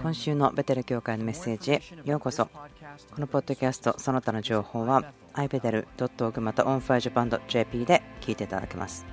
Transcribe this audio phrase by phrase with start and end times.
[0.00, 1.82] 今週のベテル教会のメッセージへ。
[2.04, 2.46] ようこそ。
[2.46, 2.50] こ
[3.18, 9.04] のポッドキャストその他の情報は ibetel.org また onfirejapan.jp で聞いていただけます。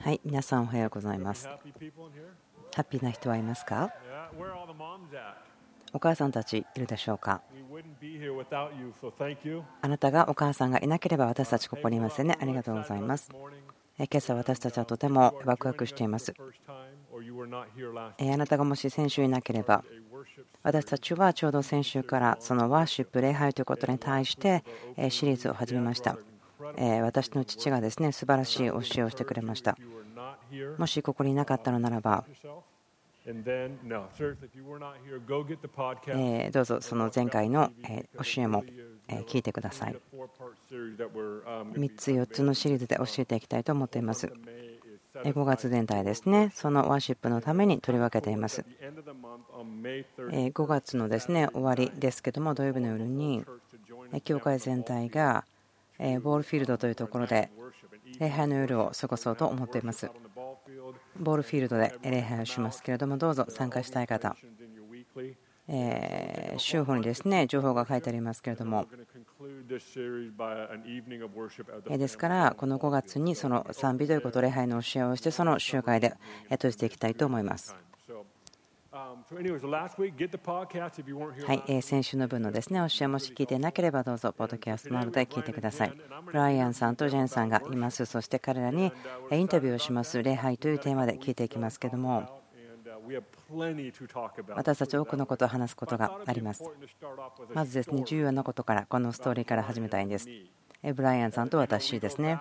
[0.00, 1.46] はい皆さんおはようございます。
[1.48, 1.58] ハ
[2.82, 3.90] ッピーな人はいますか？
[5.92, 7.42] お母さんたちいるでしょうか？
[9.82, 12.36] あなたがお母さんがいなければ私たちここにいませんね。
[12.40, 13.30] ありがとうございます。
[13.98, 16.34] 今朝私たちはとてもワクワクしています。
[18.18, 19.84] あなたがもし先週いなければ
[20.62, 24.64] 私たちはちょうど先週からそのワーシップ礼拝ということに対して
[25.10, 26.16] シリーズを始めました
[27.02, 29.76] 私の父がですね素晴らしい教えをしてくれました
[30.78, 32.24] もしここにいなかったのならば
[36.46, 37.70] えどうぞその前回の
[38.34, 38.64] 教えも
[39.26, 39.96] 聞いてください。
[40.70, 44.32] 3つ4つのシリーズで教えていきたいと思っています。
[45.14, 46.50] 5月全体ですね。
[46.54, 48.64] そのワーシップのために取り分けています。
[50.30, 53.44] 5月のですね終わりですけども土曜日の夜に
[54.24, 55.44] 教会全体が
[56.22, 57.50] ボールフィールドというところで
[58.18, 60.10] 礼拝の夜を過ごそうと思っています
[61.18, 64.36] ボールフィールドで礼拝をしますけれどもどうぞ参加したい方
[65.68, 68.86] え週報にですね情報が書いてありますけれども
[71.96, 76.14] ですからこの5月にその賛美ということ礼拝の教えをしてその集会で
[76.50, 77.76] 閉じていきたいと思います。
[81.46, 85.92] はい、先週の分のですね教えもし聞いてなければどうぞポッドキャストなどで聞いてください。
[86.24, 88.04] ブライアンさんとジェンさんがいます。
[88.04, 88.92] そして彼らに
[89.30, 92.40] インタビューをします礼拝というテーマで聞いていきますけども
[94.54, 96.64] 私たち多くのことを話すことがあります。
[97.54, 100.28] まずですね重要なことからこのストーリーから始めたいんです。
[100.94, 102.40] ブライアンさんと私ですね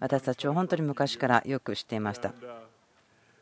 [0.00, 2.32] 私たちを本当に昔からよく知っていました。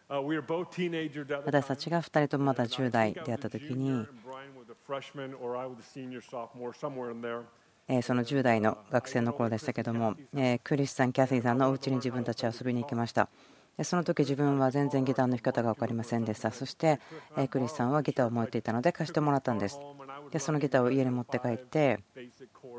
[0.08, 4.06] 私たちが2人ともまだ10代であった時に
[8.02, 10.14] その10代の学生の頃でしたけども
[10.62, 13.28] クリスさん、キャシーさんのお家に自分たちは遊びに行きました。
[13.82, 16.50] その時自分は全然ギターの弾き方が分かりませんでした。
[16.50, 16.98] そして
[17.50, 19.78] クリスさんはギターを持っていたので貸してもらったんです
[20.30, 22.00] でそのギターを家に持って帰って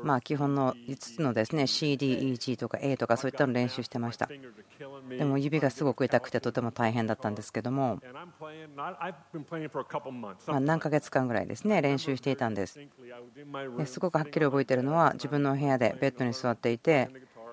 [0.02, 4.28] まあ基本の5つのですね CDEG とか A とかそういったの練習してました。
[5.08, 7.98] でも指がすごく痛くてとても大変だったんですけども
[10.52, 12.78] ま何ヶ月間ぐらいですね練習していたんです。
[13.86, 17.08] すごくはっきり覚えてるのは自分の部屋でベッドに座っていて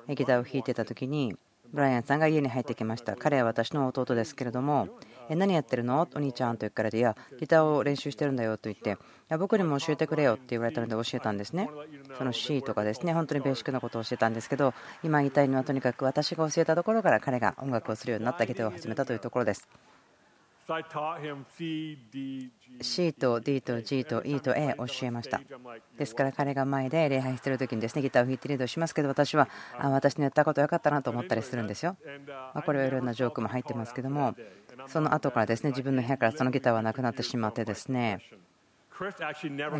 [0.09, 1.35] ギターを弾いてた時に
[1.73, 3.15] ブライアンさんが家に入ってきました。
[3.15, 4.87] 彼は私の弟ですけれども
[5.29, 8.97] 何やってるのお兄ちゃんと言うからでいやギターを練習してるんだよと言って
[9.33, 11.69] い僕にも教えてくれよって言われたので教えたんですね。
[12.17, 19.67] その C とかですね本当にベーシックなことを教えたんですけど今言いたいのはとにかく私が教えたところから彼が音楽をするようになったギターを始めたというところです。
[22.81, 25.39] C と D と G と E と A を教えました。
[25.95, 29.47] ですから彼が前で礼拝している時にですねギターを弾いてリードしますけど私は
[29.77, 31.97] あ私のやったことよかったなと思ったりするんですよ。
[32.55, 34.35] まこれはいろんなジョークも入ってますけども
[34.87, 38.21] その後からですね自分の部屋からそのギターはなくなってしまってですね。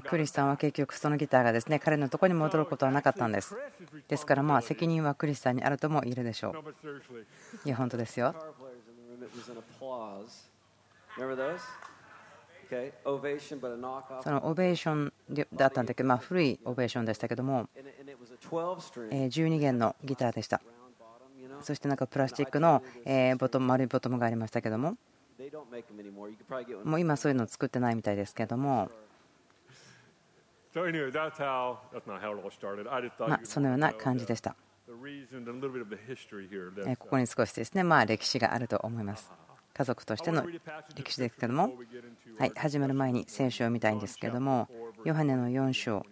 [0.04, 3.56] クリスさんは結局そのギターがですね彼のところに戻ることはなかったんです。
[4.10, 7.68] ですからまあ責任はクリスさんにあるとも言えるでしょう。
[7.68, 8.36] いや本当ですよ。
[14.22, 15.14] そのオベーション
[15.54, 17.70] だったんだけど、まあ、古いオベーションでしたけども、
[19.12, 20.62] 12弦のギターでした。
[21.62, 22.84] そしてなんかプラスチックの
[23.38, 24.98] ボトム丸いボトムがありましたけども、
[26.84, 28.90] もう今そういうのを作ってないみたいですけども。
[33.28, 34.56] まあ、そのような感じでした。
[36.98, 39.32] ここに少しですね、まあ、歴史があると思います。
[39.74, 40.46] 家族としての
[40.96, 41.74] 歴史ですけども、
[42.38, 44.70] はい、始まる前に聖書を見たいんですけども、
[45.04, 46.06] ヨハネの4章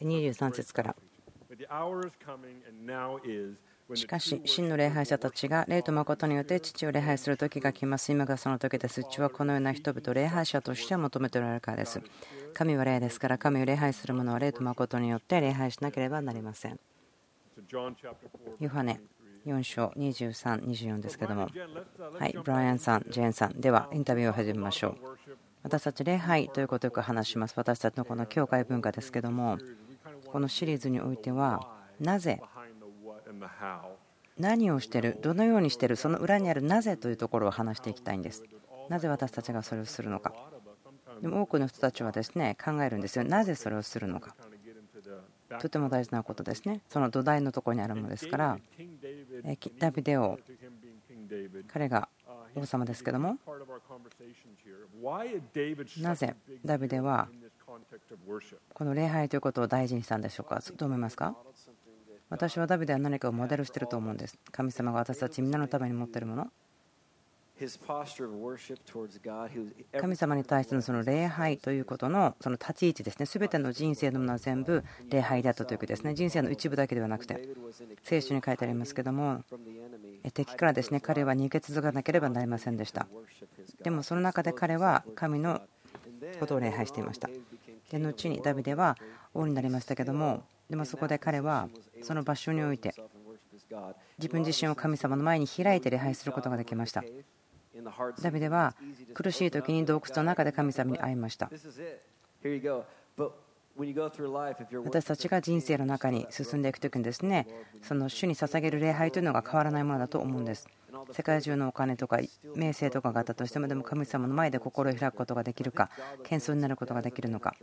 [0.00, 0.96] 23節から。
[3.94, 8.12] しかし、真の礼拝者たちが霊と誠によって父を礼拝する時が来ます。
[8.12, 9.04] 今がその時です。
[9.04, 12.00] 父はこのような人々を礼拝者として求めておられるからです。
[12.54, 16.78] 神は霊ですから、神を礼拝する者は霊と誠によって礼拝しなければなりません。
[18.58, 19.00] ヨハネ
[19.46, 21.48] 4章23、24ですけども、
[22.18, 24.94] はい、ブライアンさん、ジェーンさん、ではインタビューを始めましょう。
[25.62, 27.54] 私たち礼拝ということをよく話します。
[27.56, 29.58] 私たちのこの教会文化ですけども、
[30.26, 31.60] このシリーズにおいては、
[31.98, 32.40] なぜ、
[34.38, 38.44] 何をしてる、どのようにしてる、その裏にあるなぜというところを話していきたいんです。
[38.88, 40.32] なぜ私たちがそれをするのか。
[41.20, 43.24] でも多くの人たちはですね考えるんですよ。
[43.24, 44.34] なぜそれをするのか。
[45.60, 46.80] とても大事なことですね。
[46.88, 48.58] その土台のところにあるものですから、
[49.78, 50.38] ダビデを
[51.68, 52.08] 彼が
[52.54, 53.36] 王様ですけども、
[55.98, 56.34] なぜ
[56.64, 57.28] ダビデは
[58.74, 61.36] この礼拝ということを大事にしたんでしょうか、どう思いますか？
[62.30, 64.38] 私はダビデは何かをモデルしていると思うんです。
[64.52, 66.46] 神様が私たちみんなのために持っているもの。
[70.00, 77.48] 神様に対してのその礼拝ということのその立ち位置ですね、すべての人生のものは全部礼拝だったということですね、人生の一部だけではなくて、
[78.02, 79.42] 聖書に書いてありますけども、
[80.32, 83.06] 敵からですね彼は逃げ続かなければなりませんでした。
[83.82, 85.60] でもその中で彼は神の
[86.38, 87.28] ことを礼拝していました。
[87.90, 88.96] で後にダビデは
[89.34, 91.68] 王になりましたけども、でもそこで彼は
[92.02, 92.94] その場所において
[94.18, 97.04] 自分自身を神様の前に開いて礼拝することができました。
[98.20, 98.74] ダビデは
[99.14, 101.50] 苦しい時に洞窟の中で神様に会いました。
[104.84, 107.46] 私たちが人生の中に進んでいく時にですね
[107.82, 110.68] その主に捧げる礼拝というのが変わらないものだと思うんです。
[111.12, 112.18] 世界中のお金とか
[112.54, 115.90] 名声とかがあったとしてもでも神様の前で心を開くことができるか
[116.24, 117.54] 謙遜になることができるのか。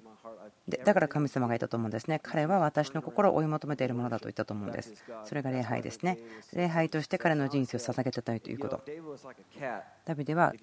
[0.67, 2.19] でだから神様がいたと思うんですね。
[2.21, 4.93] 彼は私の心を追い求めているものだと言ったと思うんです。
[5.23, 6.17] それが礼拝ですね。
[6.53, 8.81] 礼拝として彼の人生を捧げてたということ。
[10.05, 10.53] ダビデは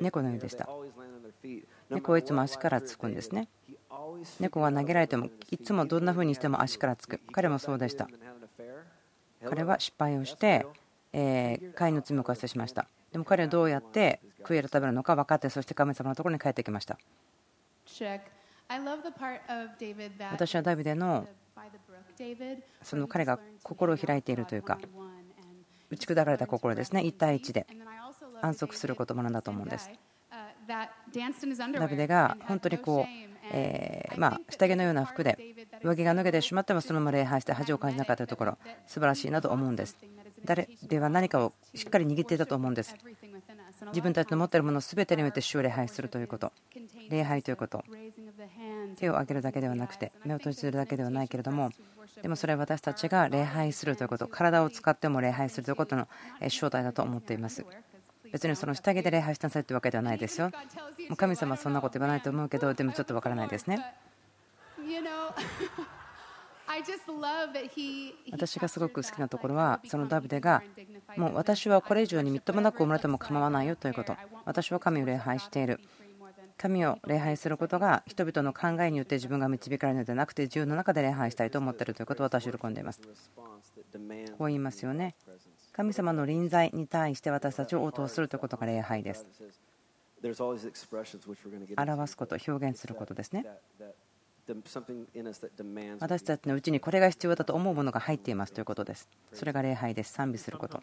[0.00, 0.68] 猫のようでした。
[1.90, 3.48] 猫はいつも足からつくんですね。
[4.40, 7.20] 猫が投げられてもいつもどんな風にしても足からつく。
[7.32, 8.08] 彼もそうでした。
[9.48, 10.66] 彼は失敗をして
[11.12, 12.86] え飼いの罪を犯してしました。
[13.12, 16.98] でも彼はどうやって悔い改めるのか分かってそして神様のところに帰ってきました。
[20.30, 21.26] 私はダビデの
[22.82, 24.78] その彼が心を開いているというか
[25.90, 27.00] 打ち砕かれた心ですね。
[27.00, 27.66] 1対1で
[28.42, 29.90] 安息することもなんだと思うんです。
[31.80, 35.38] ダビデが本当にこうえまあ下着のような服で
[35.82, 39.96] 上着が脱げてしまってもそのまま礼拝して恥を感じなかったところ素晴らしいなと思うんです
[40.44, 42.94] 誰では何かをしっかり握っていたと思うんです。
[43.86, 46.52] 自分たちの持っているもの全てにおいて主を礼拝するということ。
[47.10, 47.84] 礼拝ということ。
[48.96, 51.70] 手を挙げるだけではなくて目を閉じるだけではないけれども
[52.22, 54.26] でもそれは私たちが礼拝するということ。
[54.28, 56.08] 体を使っても礼拝するということの
[56.48, 57.64] 正体だと思っています。
[58.32, 60.50] 別にその下着で礼拝しなさいというわけではないですよ。
[61.08, 63.94] もう神様はそんなこと言わないと思うけどでもちょっとわからないですね。
[68.30, 70.62] 私がすごく好きなところはそのダビデが
[71.16, 74.16] もう私はこれ以上にみっともなく生まれても構わないよということ。
[74.44, 75.80] 私は神を礼拝している。
[76.58, 83.00] 神を礼拝することが人々の考えによって自分が導かれるのではなくて自由の中で礼拝したいと思っているということを私は喜んでいます。
[83.00, 85.14] こう言いますよね。
[85.72, 89.26] 神様の臨在に対して私たちを応答するということが礼拝です。
[91.76, 93.46] 表すこと表現することですね
[96.00, 99.08] 私たちのうちにこれが必要だと思うものが入っていますということです。
[99.32, 100.12] それが礼拝です。
[100.12, 100.80] 賛美すること。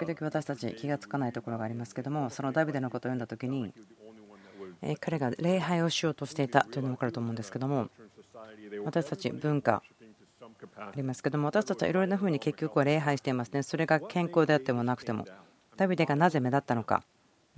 [0.00, 3.72] 時々私たち気がつかないところがありますけども、そのダビデのことを読んだ時に、
[5.00, 7.88] 彼が礼拝をしようとしていたというのも分かると思うんですけども、
[8.84, 9.82] 私たち文化
[10.76, 13.62] ありますけども、私たちはいろいろなふうに結局は礼拝していますね。
[13.62, 15.26] それが健康であってもなくても、
[15.76, 17.04] ダビデがなぜ目立ったのか、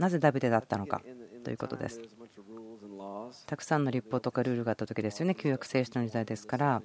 [0.01, 1.03] なぜダビデだったのか
[1.45, 2.01] ということです。
[3.47, 6.83] たくさんの立法とかルールがあった時ですよね旧約聖書の時代ですから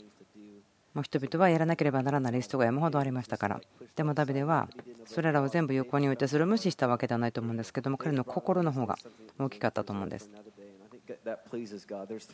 [0.93, 3.61] もう人々はやらなければならないリストが山ほどありましたから
[3.95, 4.69] でもダビデは
[5.05, 8.97] それらを全部横に置いてそれを無視したわけではないと思うんですけども彼の心の方が
[9.39, 10.29] 大きかったと思うんです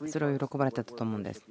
[0.08, 1.44] それを喜ばれてたと思うんです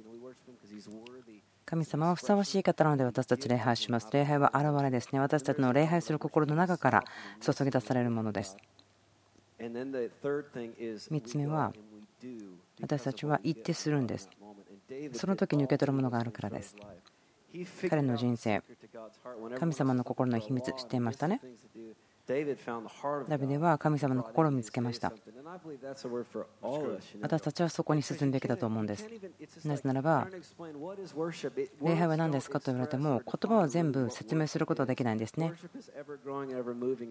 [1.65, 7.03] 神様はふさわしい方なので私たち礼拝します礼拝は現れですね私たちの礼拝する心の中から
[7.39, 8.57] 注ぎ出されるものです
[11.09, 11.73] 3つ目は
[12.81, 14.29] 私たちは一致するんです
[15.13, 16.75] その時に受け取るものがあるからです
[17.89, 18.63] 彼の人生。
[19.59, 21.41] 神様の心の秘密知っていましたね
[23.27, 25.11] ダビデは神様の心を見つけました。
[27.21, 29.07] 私たちはそこに進むべきだと思うんです。
[29.65, 30.27] なぜならば
[31.81, 35.53] 礼拝は何ですかと言われても言葉を全部説明することはできないんですね。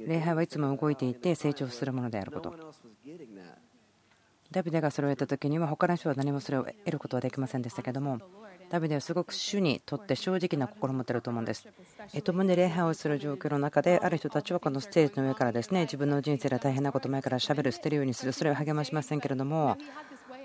[0.06, 2.54] 礼拝はいつも動いていて成長するものであること。
[4.50, 8.18] ダビデがそれを得た時には他の人は何もそれを得ることはできませんでしたけども
[8.70, 11.66] ダビデはすごく主にとって正直な心を持っていると思うんです。
[12.24, 19.76] 共に礼拝をする状況の中である人たちはこのステージの上からですね自分の人生で大変なこと前からしゃべる捨てるようにするそれを励ましませんけれども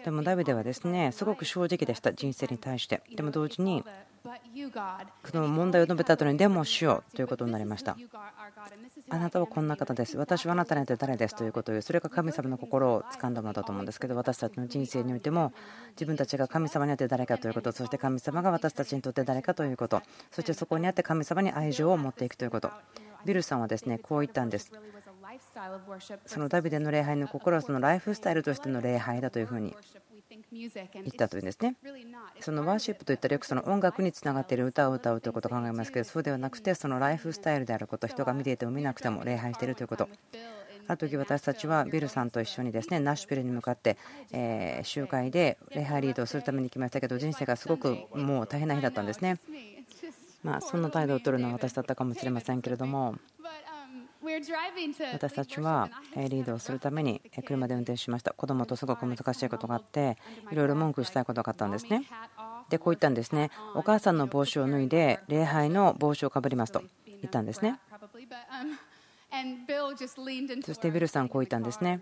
[0.05, 3.01] でもダビデはですねすごく正直でした人生に対して。
[3.15, 3.83] でも同時に
[4.23, 7.97] この問題を述べた後にでもしようということになりました。
[9.09, 10.15] あなたはこんな方です。
[10.17, 11.81] 私はあなたなんて誰ですということを言う。
[11.81, 15.53] それが神様の心を掴んだものだと思うんですけど私たちの人生においても
[15.93, 17.71] 自分たちが神様にあって誰かということ。
[17.71, 20.03] そして神様が私たちにとって誰かということ。
[20.29, 22.69] そしてそこにあって神様に愛情を持っていくということ。
[23.25, 24.71] ビルさんはですねこう言ったんです。
[26.25, 29.75] そのダビデの礼拝の心はそのライフスタイルとしての礼拝だというふうに
[30.51, 31.75] 言ったというんですね。
[32.39, 40.09] そのワーシップといったらよくその音楽につながっている歌を歌うということを考えますけどそうではなくてそのライフスタイルであること人が見ていても見なくても礼拝しているということ
[40.87, 43.97] ある時私たちはビルさんと一緒にですねナッシュビルに向かって
[44.31, 49.39] え集会で礼拝リードをするために行きましたけど人生がすごくもう大変な日だったんですね。
[50.43, 53.15] まあそんな態度を取るのは私だったかもしれませんけれども
[55.13, 58.33] 私たちはリードをするために車で運転しました。
[58.33, 60.17] 子供とすごく難しいことがあって
[60.51, 62.05] いろいろ文句したいことがあったんですね。
[62.69, 63.51] でこう言ったんですね。
[63.75, 67.79] お母さんの帽子を脱いで礼拝の帽子をかぶりますと言ったんですね。
[70.65, 72.01] そしてビルさんこう言ったんですね。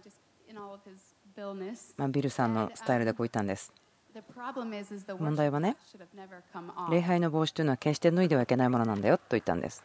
[1.97, 3.73] まビルさんのスタイルでこう言ったんです。
[5.19, 5.75] 問題はね
[6.91, 9.83] 礼拝の帽子というのは決して脱いではいけないものなんだよと言ったんです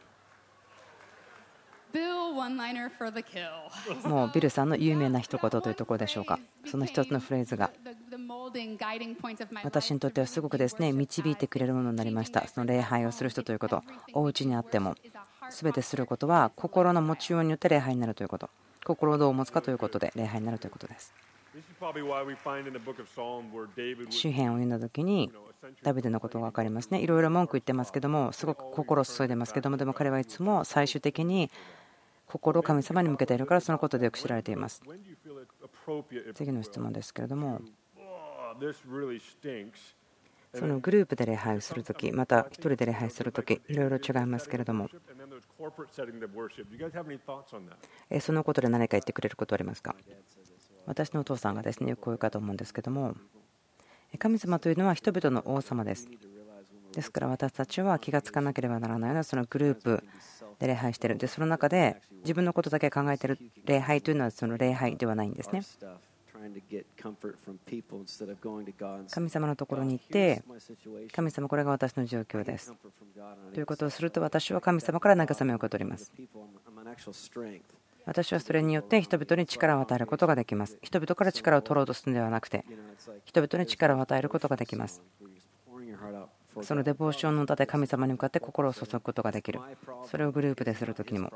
[4.05, 6.39] もうビルさんの有名な一言というところでしょうか。
[6.67, 7.71] その一つのフレーズが。
[9.65, 12.47] 私にとってはすごくですね導いてくれるものになりました。
[12.47, 13.83] その礼拝をする人ということ。
[14.13, 14.95] お家にあっても。
[15.51, 18.51] 全てすることは心の持ちようによって礼拝になるということ。
[18.85, 21.15] 心をどう持つかということで礼拝になるということです。
[24.11, 25.33] 詩篇を読んだ時に
[25.83, 27.01] ダビデのことが分かりますね。
[27.01, 31.51] いろいろ文句言ってますけどもすごく心を注いでますけどもでも彼はいつも最終的に
[32.29, 34.83] 心を神様に向けているからそのことでよく知られています。
[36.35, 37.61] 次の質問ですけれども。
[40.55, 44.89] そのグループで礼拝をするときまた1人で礼拝するときいろいろ違いますけれども。
[48.21, 49.95] そのことで何か言ってくれることはありますか？
[50.87, 53.15] 私のお父さんがですねよくこういうかと思うんですけども。
[54.19, 56.09] 神様というのは人々の王様です。
[56.99, 60.03] ですから私たちは気がつかなければならないのはそのグループ
[60.59, 65.63] で礼拝しているでその中で自分のことだけ考えている礼拝というのはその礼拝ではないんですね
[69.13, 70.43] 神様のところに行って
[71.13, 72.75] 神様これが私の状況です
[73.55, 76.13] ということをすると私は神様から慰めを受け取ります
[78.07, 80.79] 私はそれによって人々に力を与えることができます。
[80.81, 82.65] 人々から力を取ろうとするのではなくて、
[83.27, 85.03] 人々に力を与えることができます。
[86.63, 89.61] そのデボーションの歌で神様に向かって心を注ぐことができる。
[90.11, 91.33] それをグループでするときにも。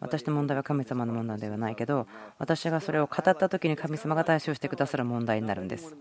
[0.00, 2.06] 私の問題は神様の問題ではないけど、
[2.38, 5.94] 私がそれを語ったときに神様が対処してくださる問題になるんです。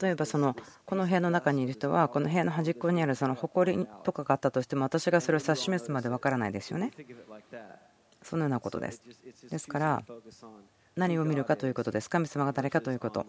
[0.00, 6.90] 例えばそのこの部屋の中にいる人はこの部屋の端っこにあるその埃とかがあったとしても私がそれを指し示すまでわからないですよね。
[8.22, 9.02] そのようなことです。
[9.50, 10.02] ですから、
[10.96, 12.08] 何を見るかということです。
[12.08, 13.26] 神様が誰かということ。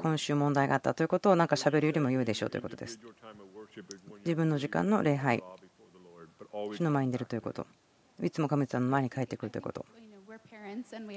[0.00, 2.98] 今週問題があったということをなんか喋るよりも良いでしょうということです。
[4.24, 5.42] 自分の時間の礼拝、
[6.72, 7.66] 主の前に出るということ。
[8.22, 9.86] いつも神様の前に帰ってくるということ。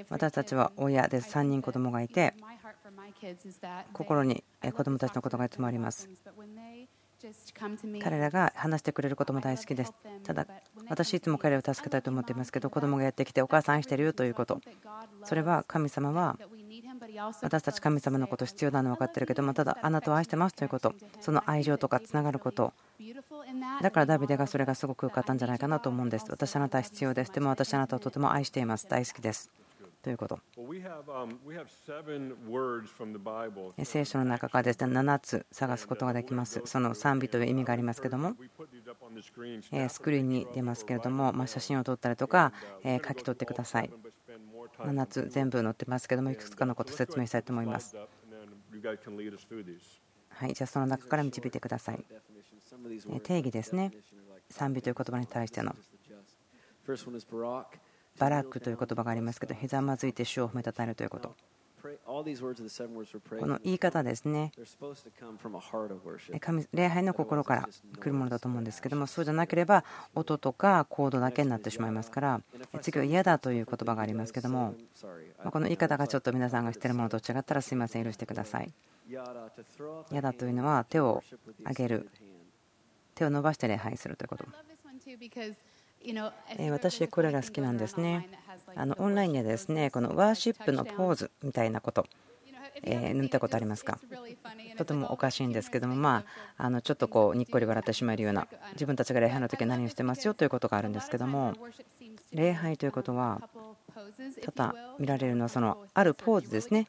[0.09, 2.33] 私たちは親で3人子供がいて
[3.93, 6.09] 心に子供たちのことがいつもあります
[8.01, 9.93] 彼らが話してくれることも大好きです。
[10.23, 10.47] ただ、
[10.89, 14.59] 私いつも彼らを助けたいと思っていますけど、子供がやってきて、お母さん愛してるよということ。
[15.23, 16.39] それは神様は、
[17.41, 22.73] 私たち神様のこと必要なの分かってるけども、ただ、あなたを愛してますということ、その愛情とかつながること。
[23.81, 26.25] だからダビデがそれがすごく良かったんじゃないかなと思うんです。
[26.29, 27.31] 私あなたは必要です。
[27.31, 28.87] でも私あなたをとても愛しています。
[28.87, 29.49] 大好きです。
[30.03, 30.39] ということ。
[33.83, 36.61] 聖書の中からですね7つ探すことができます。
[36.65, 38.35] その賛美という意味がありますけども、
[39.89, 42.51] スクリーンに出ますけれども、ま写真を撮ったりとか
[42.83, 43.91] 書き取ってください。
[44.77, 47.95] 7つ全部載ってますけども、いくつかのことを説明したいと思います。
[50.29, 52.03] はい、じゃあその中から導いてください。
[53.23, 53.91] 定義ですね。
[54.49, 55.75] 賛美という言葉に対しての。
[58.17, 61.35] バラックという言葉がありますけど、ひざまずいて主を褒めたたえるということ。
[61.81, 64.51] この言い方ですね、
[66.39, 67.69] 神礼拝の心から
[67.99, 69.83] 来るものだと思うんですけども、そうじゃなければ
[70.13, 72.41] 音とかコードだけになってしまいますから、
[72.81, 74.75] 次は嫌だという言葉がありますけども、
[75.51, 78.71] この言い方がちょっと皆さんが知っているものと違ったらすいません、許してください。
[79.07, 79.23] 嫌
[80.21, 81.23] だというのは手を
[81.65, 82.09] 上げる、
[83.15, 84.45] 手を伸ばして礼拝するということ。
[86.71, 88.27] 私、これが好きなんですね。
[88.75, 92.05] あのオンラインでですねこのワーシップのポーズみたいなこと
[92.83, 93.99] え塗ったことありますか？
[94.77, 96.23] とてもおかしいんですけども、ま
[96.57, 101.53] あ、あのちょっとこうにっこり笑ってしまえるような自分たちが礼拝の時は何をしてますよということがあるんですけども
[102.31, 103.41] 礼拝ということは
[104.43, 106.87] ただ見られるのはそのあるポーズですね。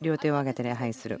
[0.00, 1.20] 両手を上げて礼拝する。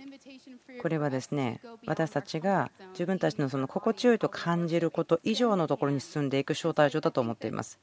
[0.80, 7.78] これはですね私たちが自分たちのその心地よいと感じること以上のところに進んでいく招待状だと思っています。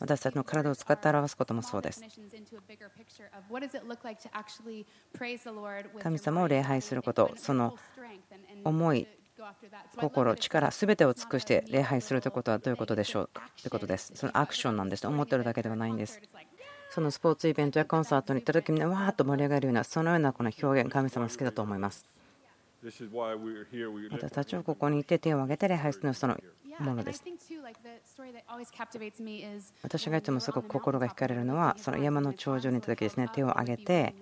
[0.00, 2.02] 私たちの体を使って表すこともそうです
[6.02, 7.76] 神様を礼拝することその
[8.64, 9.06] 思い
[9.96, 13.48] 心、力、すべてを尽くして礼拝するということはどういうことでしょうか？
[13.62, 14.12] ということです。
[14.14, 15.06] そのアクションなんです。
[15.06, 16.20] 思ってるだけではないんです。
[16.90, 22.04] そのスポーツイベントやコンサートに行った時にわーっと盛り上がるようなそのようなこの表現、神様好きだと思います。
[22.82, 26.38] 私たちはここにいて手を挙げて礼拝するのはその
[26.78, 27.22] ものです。
[29.82, 33.28] 私がいつもすごく心が惹かれるのはその山の頂上にいた時ですね。
[33.34, 34.14] 手を挙げて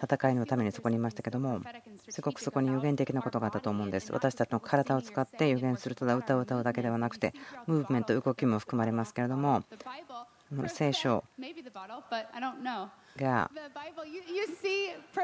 [0.00, 1.60] 戦いのためにそこにいましたけども
[2.08, 4.12] すごくそこに予言的なことがあったと思うんです。
[4.12, 7.32] 私たちの体を使って予言するただ歌を歌うだけではなくて
[7.66, 9.64] ムーブメント動きも含まれますけれども
[10.68, 11.24] 聖書
[13.16, 13.50] が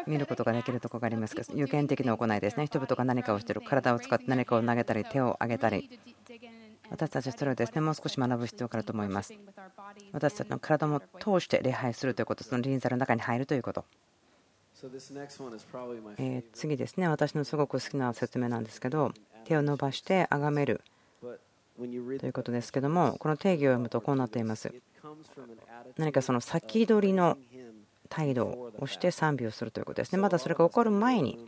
[0.06, 1.34] 見ることができるところがあります。
[1.34, 2.66] が予言的な行いですね。
[2.66, 3.60] 人々が何かをしている。
[3.62, 6.00] 体を使って何かを投げたり手を上げたり。
[6.90, 9.34] 私たちはそれをですねもう少し学ぶ必要があると思います。
[10.12, 13.84] 私たちの体も通して礼拝するということその臨座の中に入るということ。
[16.18, 17.08] え次ですね。
[17.08, 19.12] 私のすごく好きな説明なんですけど
[19.44, 20.82] 手を伸ばして崇める
[21.76, 24.72] ということですけどもこの定義を読むとこうなっています。
[25.96, 27.38] 何かその先取りの
[28.08, 30.18] 態度をして賛美をするということですね。
[30.18, 31.38] まだそれが起こる前に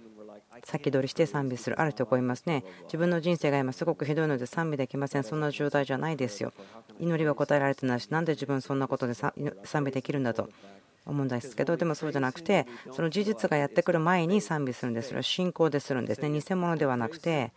[0.64, 2.64] 先取りして賛美するある人がいますね。
[2.84, 5.24] 自分の人生が今すごくひどいので賛美できません。
[5.24, 6.52] そんな状態じゃないですよ。
[6.98, 9.32] 祈りは答えられてないしなんで自分そんなことで賛
[9.84, 10.50] 美できるんだと
[11.06, 15.08] 思うんですけどでもそうじゃなくてその事実がやってくる前に賛美するんです。
[15.08, 16.30] それは信仰でするんですね。
[16.30, 17.52] 偽物ではなくて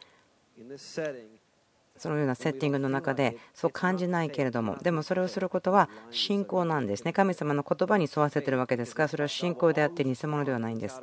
[1.97, 7.13] そのようなセッティングの中でそう感じないけれどもでもそれをすることは信仰なんですね。
[7.13, 11.01] 神様の言葉に沿わせてるわけですからそれは信仰であって偽物ではないんです。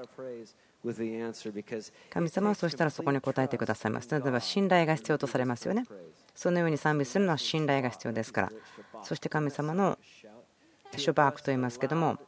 [2.11, 4.11] 神様はそしたらそこに答えてくださいます。
[4.11, 5.85] 例えば信頼が必要とされますよね。
[6.35, 8.52] そのように賛美するのは信頼が必要ですから。
[9.02, 9.99] そして神様の
[10.97, 12.19] シュバークと言いますけども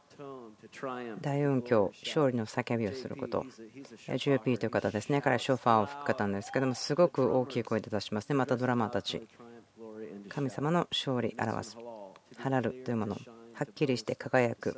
[1.21, 3.45] 大音響、勝利の叫びをすること、
[4.17, 9.27] JP という方ですね、彼はショファーを吹く方なんですけども、すごく大きい声で出しますね、またドラマーたち、
[10.29, 11.77] 神様の勝利表す、
[12.37, 13.15] ハラルというもの、
[13.53, 14.75] はっきりして輝く、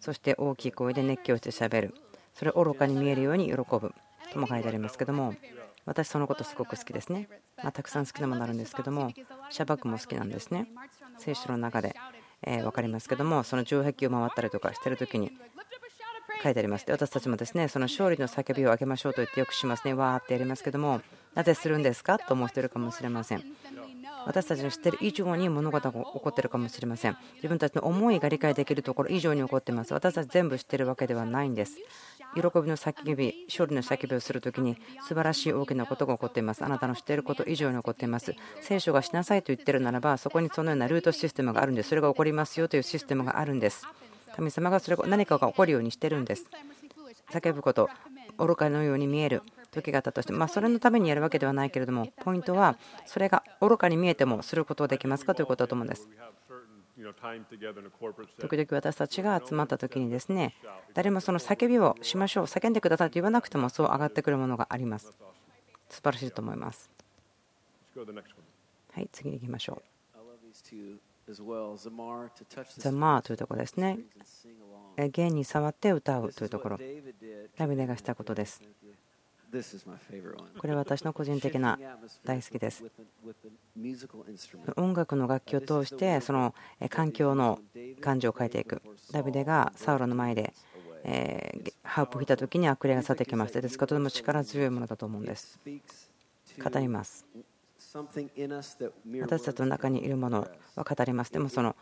[0.00, 1.94] そして大きい声で熱狂してしゃべる、
[2.34, 3.94] それを愚かに見えるように喜ぶ。
[4.32, 5.34] とも書いてありますけども、
[5.84, 7.28] 私、そのことすごく好きですね。
[7.58, 9.12] まあ、たくさん好きなものあるんですけども、
[9.50, 10.68] シャバクも好きなんですね。
[11.18, 11.94] 聖書の中で
[12.44, 15.32] え分かりますけどもその城壁を回ったりとかしてる時に
[16.42, 16.86] 書いてあります。
[16.86, 19.94] で私たちもですねその勝利の叫びを上げましょうと言ってよくしますね。
[19.94, 21.00] わーってやりますけども
[21.36, 22.18] なぜするんですか？
[22.18, 23.44] と思う人いるかもしれません
[24.26, 31.78] 私たちの知っている以上に物事が起こっているかもしれません自分たちの思いが理解できるところ以上に起こっています私たち全部知っているわけではないんです
[32.34, 34.76] 喜びの叫び、勝利の叫びをするときに
[35.08, 36.62] 素晴らしい大きなことが起こっています。
[36.64, 38.34] あなたの知っていること以上に起こっています。
[38.60, 41.88] 聖書がしなさいと言っているならば、そこにそのようなルートシステムがあるんです。
[41.88, 43.86] それが起こりますよというシステムがあるんです。
[44.34, 46.44] 神様がそれ何かが起こるようにしてるんです。
[47.30, 47.88] 叫ぶこと、
[48.36, 49.42] 愚かのように見える
[49.76, 55.34] 時があったとして、まあ、それのためにやるわけではないけれども、ポイントは、それが愚かに見えてもすることはできますか？
[55.36, 56.08] ということだと思うんです。
[58.40, 60.54] 時々私たちが集まった時にですね
[60.94, 65.12] 誰もその叫びをしましょう叫んでくださいと言わなくてもそう上がってくるものがあります。
[65.90, 66.90] 素晴らしいと思います。
[68.92, 69.82] はい次に行きましょう。
[72.78, 73.98] ザマーというところですね。
[74.96, 76.78] 弦に触って歌うというところ。
[77.58, 78.62] ダビデがしたことです。
[80.58, 81.78] これは私の個人的な
[82.24, 82.84] 大好きです。
[84.76, 86.54] 音楽の楽器を通してその
[86.90, 87.60] 環境の
[88.00, 88.82] 感情を変えていく。
[89.12, 90.52] ダビデがサウロの前で
[91.82, 93.60] ハープを弾いた時に悪霊が去ってきました。
[93.60, 95.60] ですからとても力強いものだと思うんです。
[96.62, 97.26] 語ります。
[99.20, 101.32] 私たちの中にいるものは語ります。
[101.32, 101.76] でもその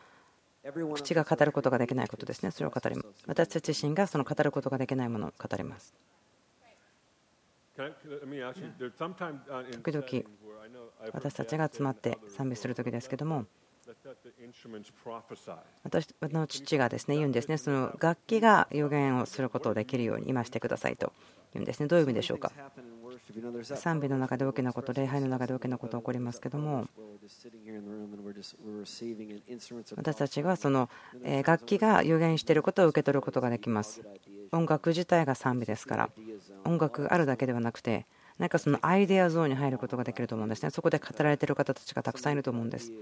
[0.94, 2.50] 口が語ることができないことですね。
[2.50, 3.08] それを語ります。
[3.26, 5.94] 私たち自身がその語ることができないものを語ります。
[7.76, 10.06] 時々
[11.12, 13.46] 私たちが集まって賛美する時ですけども。
[15.82, 17.58] 私の父がですね言うんですね。
[17.58, 21.12] その楽器が予言をすることをできるように今してくださいと。
[21.52, 21.86] 言うんですね。
[21.86, 22.50] どういう意味でしょうか？
[23.74, 26.86] 賛美の中で大きなこと、礼拝の中で大きなことが起こりますけども、
[29.96, 30.88] 私たちはその
[31.44, 34.02] 楽器が予言していることを受け取ることができます。
[34.52, 36.10] 音楽自体が賛美ですから、
[36.64, 38.06] 音楽があるだけではなくて、
[38.38, 40.70] 何かそのアイデアゾーンに入ることができると思うんですね。
[40.70, 42.92] そこで語られてる方たちがたくさんいると思うんです。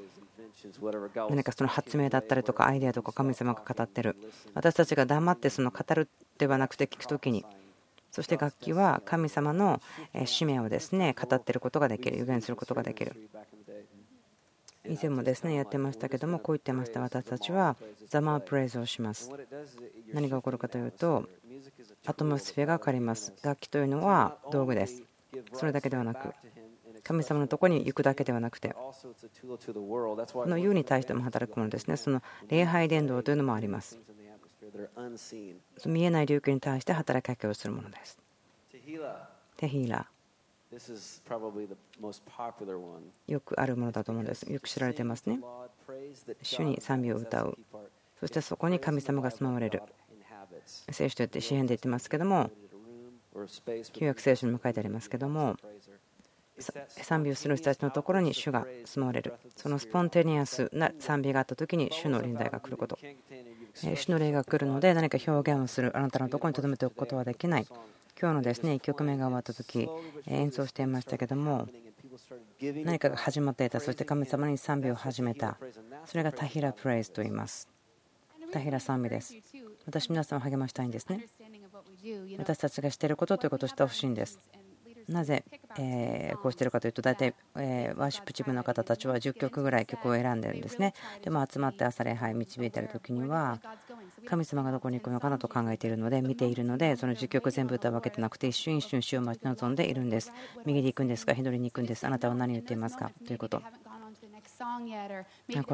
[1.31, 4.17] 何かその発明だったりとかアイデアとか神様が語ってる。
[4.55, 7.45] 私たちが黙ってその語るではなくて聞くときに、
[8.11, 9.81] そして楽器は神様の
[10.27, 13.17] 使命をですね語ってることができる、予言することができる。
[14.85, 17.77] 以前もですねやってましたけども、こう言ってました、私たちは
[18.09, 19.31] ザマープレイズをします。
[20.13, 21.25] 何が起こるかというと、
[22.05, 23.33] アトモスフェがかかります。
[23.43, 25.03] 楽器というのは道具です。
[25.53, 26.35] それだけではなく、
[27.05, 28.95] 神様のところに行くだけではなくて、こ
[30.47, 33.99] の世に対しても働くものですね、その礼拝伝道というのもあります。
[35.87, 38.19] 見えない領域に対して働きかけをするものです。
[39.57, 40.07] テヒーラ。
[43.29, 44.51] よくあるものだと思うんです。
[44.51, 45.39] よく知られてますね。
[46.43, 47.59] 主に賛美を歌う。
[48.19, 49.83] そしてそこに神様が住まわれる。
[50.67, 52.51] 聖書とって詩篇で言ってますけども、
[53.93, 55.57] 旧約聖書にも書いてありますけども、
[56.89, 59.35] 賛美をする人たちのところに主が住まわれる。
[59.57, 62.99] そのスポンテニアスな賛美があった時に主の臨在が来ること。
[63.75, 67.67] 主の霊が来るので何か表現をするあなたのところに留めておくことはできない。
[68.23, 69.89] 今日のですね1曲目が終わった時
[70.29, 71.67] 演奏していましたけども
[72.85, 75.59] 何かが始まっていたそして神様に賛美を始めた
[76.07, 77.69] それがタヒラプレイズと言います
[78.53, 79.35] タヒラ賛美です
[79.87, 81.27] 私皆さんを励ましたいんですね。
[82.39, 84.41] 私たちがしていることということをしてほしいんです。
[85.09, 85.45] なぜ
[85.79, 90.95] えこうしているかというと大体えワーシップチームの方たちは10曲ぐらい曲を選んでるんですね。
[91.23, 93.61] でも集まって朝礼拝導いている時には
[94.27, 100.33] 神様がどこに行くのかなと考えているので見ているのでその10曲全部歌うわけでなくて一瞬一瞬死を待ち望んでいるんです。
[100.65, 103.63] 右に行くんですか左に行くんですあなたは何を言っていますかということ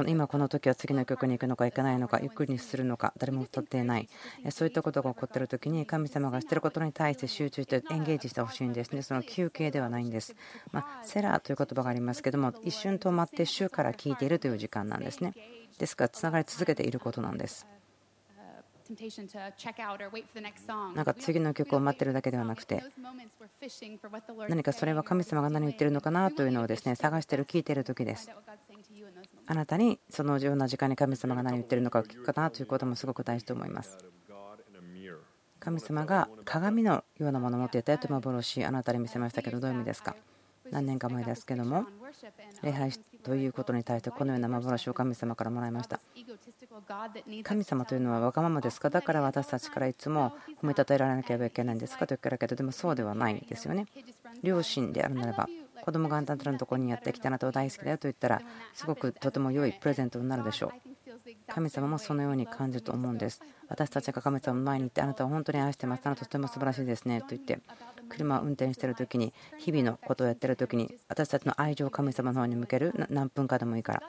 [0.07, 3.88] 今この時は次の曲に行くのか行かないのかゆっくりにするのか誰も取ってい。
[3.88, 4.09] ない
[4.51, 9.03] そういったことが起こっている時に神様がしていることに対して集中してエンゲージしてほしいんですね。
[9.03, 10.37] その休憩ではないんです、
[10.72, 15.35] まセラーという言葉がありますけども一瞬止まって週から聞いているという時間なんですね。
[15.79, 17.66] ですからつながり続けていることなんです。
[20.94, 22.83] なんか次の曲を待ってるだけではなくて
[24.48, 28.31] 何かそれは神様が何を言ってるのかなというのをですね探してる聞いている時です
[29.46, 33.98] あなたにそのような時間に神様が何を言ってるのかを聞くかなということもすごく大事と思います。
[35.61, 40.14] 神様が鏡のようなものを持っていたよと幻あなたに見せましたけどどういう意味ですか？
[40.70, 41.87] 何年か前ですけども
[42.62, 45.98] 礼拝ということに対してこのような幻を神様からもらいました。
[47.42, 48.88] 神様というのはわがままですか？
[48.90, 52.07] だから私たちからいつも褒めたたえられなければいけないんですか？
[52.07, 53.87] と言ったけどでもそうではないですよね。
[54.42, 55.48] 両親であるならば
[55.85, 58.43] 子供があなたのところにやってきてあなたを大好きだよと言ったら
[58.75, 60.73] すごくとても良いプレゼントになるでしょう。
[61.47, 63.43] 神様もそのように感じると思うんです。
[63.69, 66.03] 私たちが神様の前に行ってあなたを本当に愛してます。
[66.05, 67.21] あなたとても素晴らしいですね。
[67.21, 67.61] と言って
[68.09, 74.03] 車を運転している時に日々のことをやっている時に私たちの愛情を神様の方に向ける何分かでもいいから。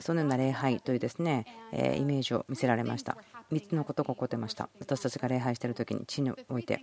[0.00, 3.16] そのような礼拝というですねイメージを見せられました。
[3.52, 4.68] 3つのことが起こってました。
[4.80, 6.82] 私たちが礼拝している時に地において。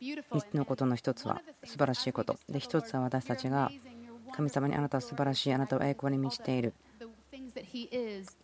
[0.00, 2.38] 3つのことの1つは素晴らしいこと。
[2.48, 3.70] で1つは私たちが
[4.32, 6.74] 神様にあなたは素晴らしいあなたは栄光に満ちている。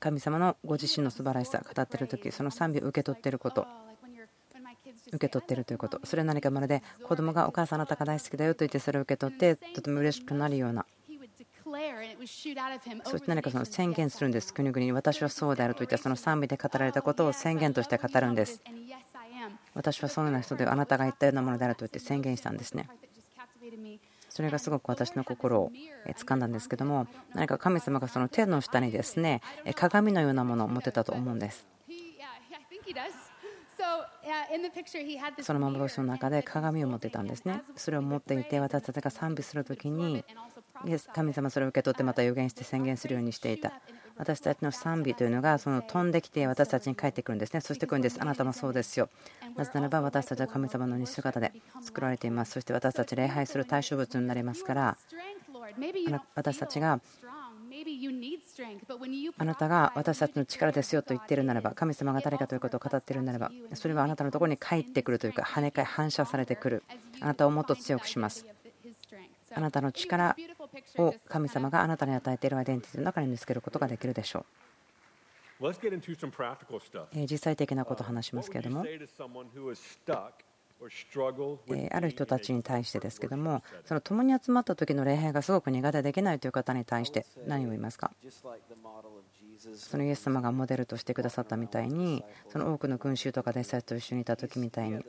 [0.00, 3.66] 神様のご自身の素晴らしさ語っている時その賛美を受け取っていること。
[5.08, 6.00] 受け取っているということ。
[6.04, 10.84] それは何かまるで子供がお母さんあなたが大好きだよと言ってそれを受け取ってとても嬉しくなるような。
[13.04, 14.54] そして何かその宣言するんです。
[14.54, 14.92] 国々に。
[14.92, 18.62] 私はそうであるといったその賛美で語られたことを宣言として語るんです。
[19.74, 22.88] 私はそのような人であなたが言ったようなものであると言って宣言したんですね。
[24.28, 25.70] それがすごく私の心を
[26.16, 29.40] 掴んだんですけども何か神様がその手の下にですね
[29.76, 31.66] 鏡のようなものを持ってたと思うんです。
[35.42, 37.62] その幻の中で鏡を持ってたんですね。
[37.76, 40.24] それを持っていて私たちが賛美する時に
[41.14, 43.72] 神様それを受け取ってまた予言して宣言するようにしていた。
[44.16, 47.60] 私たちの賛美というのがその飛んできて私たちに帰ってくるんですね。
[47.60, 48.18] そして来るんです。
[48.20, 49.08] あなたもそうですよ。
[49.56, 52.52] なぜならば私たちは神様の似姿で作られています。
[52.52, 54.96] そして私たち礼拝する対象物になりますから
[56.34, 57.00] 私たちが
[59.36, 66.84] あなたが私たちの力ですよと言っているならば神様が誰かということを語っているならばそれはあなたのところに帰ってくるというか跳ね返反射されてくる。
[67.20, 68.46] あなたをもっと強くします。
[69.56, 70.36] あなたの力
[70.98, 74.46] を神様があなたに与えているアイデンティティの中に見つけることができるでしょ
[75.60, 75.72] う。
[77.28, 78.84] 実際的なことを話しますけれども。
[81.90, 88.10] ある人たちに対してですけどもその共に集まった時の礼拝がすごく苦手できないという方に対して何を言いますか？
[89.76, 95.02] そのイエス様がモデルとしてくださったみたいにその多くの群衆とか弟子たちと一緒にいた時みたいに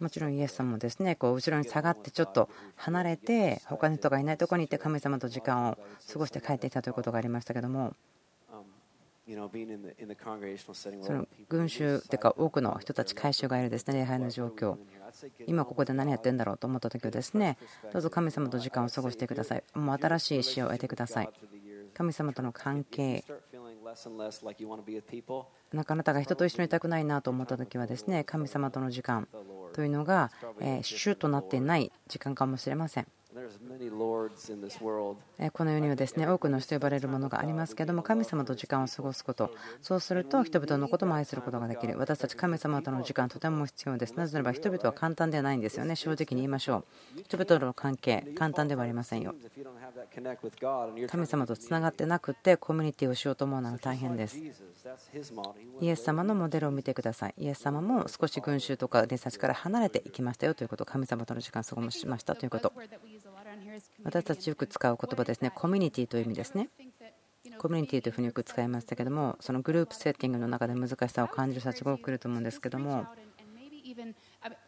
[0.00, 5.78] もちろんイエス様もですねこう後ろに下がってちょっと離れて他の人がいないところに行って神様と時間を
[6.12, 7.94] 過ごして帰ってきたということがありましたけども
[9.26, 14.76] その群衆というか多くの人たち回収がいるですね礼拝の状況。
[15.46, 17.56] 今ここで何やってんだろうと思った時はですね
[17.92, 19.64] どうぞ神様と時間を過ごしてください。
[19.74, 21.30] もう新しい死を得てください。
[21.94, 23.24] 神様との関係。
[25.72, 29.26] なかなか人と一緒にいたくないなと思った時はですね神様との時間。
[29.74, 30.30] というのが
[30.82, 33.06] 主となっていない時間かもしれません。
[35.52, 39.50] この世にはですね多くの人と呼ばれるものがありますけども神様と時間を過ごすこと。
[39.82, 41.98] そうすると人々のことも愛することができる。
[41.98, 44.14] 私たち神様との時間とても必要です。
[44.14, 45.96] なぜならば人々は簡単ではないんですよね。
[45.96, 46.84] 正直に言いましょ
[47.16, 47.22] う。
[47.22, 49.34] 人々との関係簡単ではありませんよ。
[51.08, 54.38] 神様とつながってなくてコミュニティをしようと思うのは大変です。
[55.80, 57.34] イエス様のモデルを見てください。
[57.38, 60.84] イエス様も少し群衆とか弟子たちから離れていきましたよということ。
[60.84, 62.72] 神様との時間を過ごしましたということ
[64.04, 65.50] 私たちよく使う言葉ですね。
[65.54, 66.70] コミュニティという意味ですね。
[67.58, 73.06] コミュニティというふうによく使いましたけどもそのグループセッティングの中で難しさを感じる人たちが多くいると思うんですけども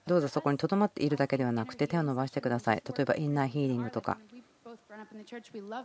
[0.07, 2.83] どうぞそこにとどまっているだけではなくて手を伸ばしてください。
[2.87, 4.19] 例えばインナーヒーリングとか。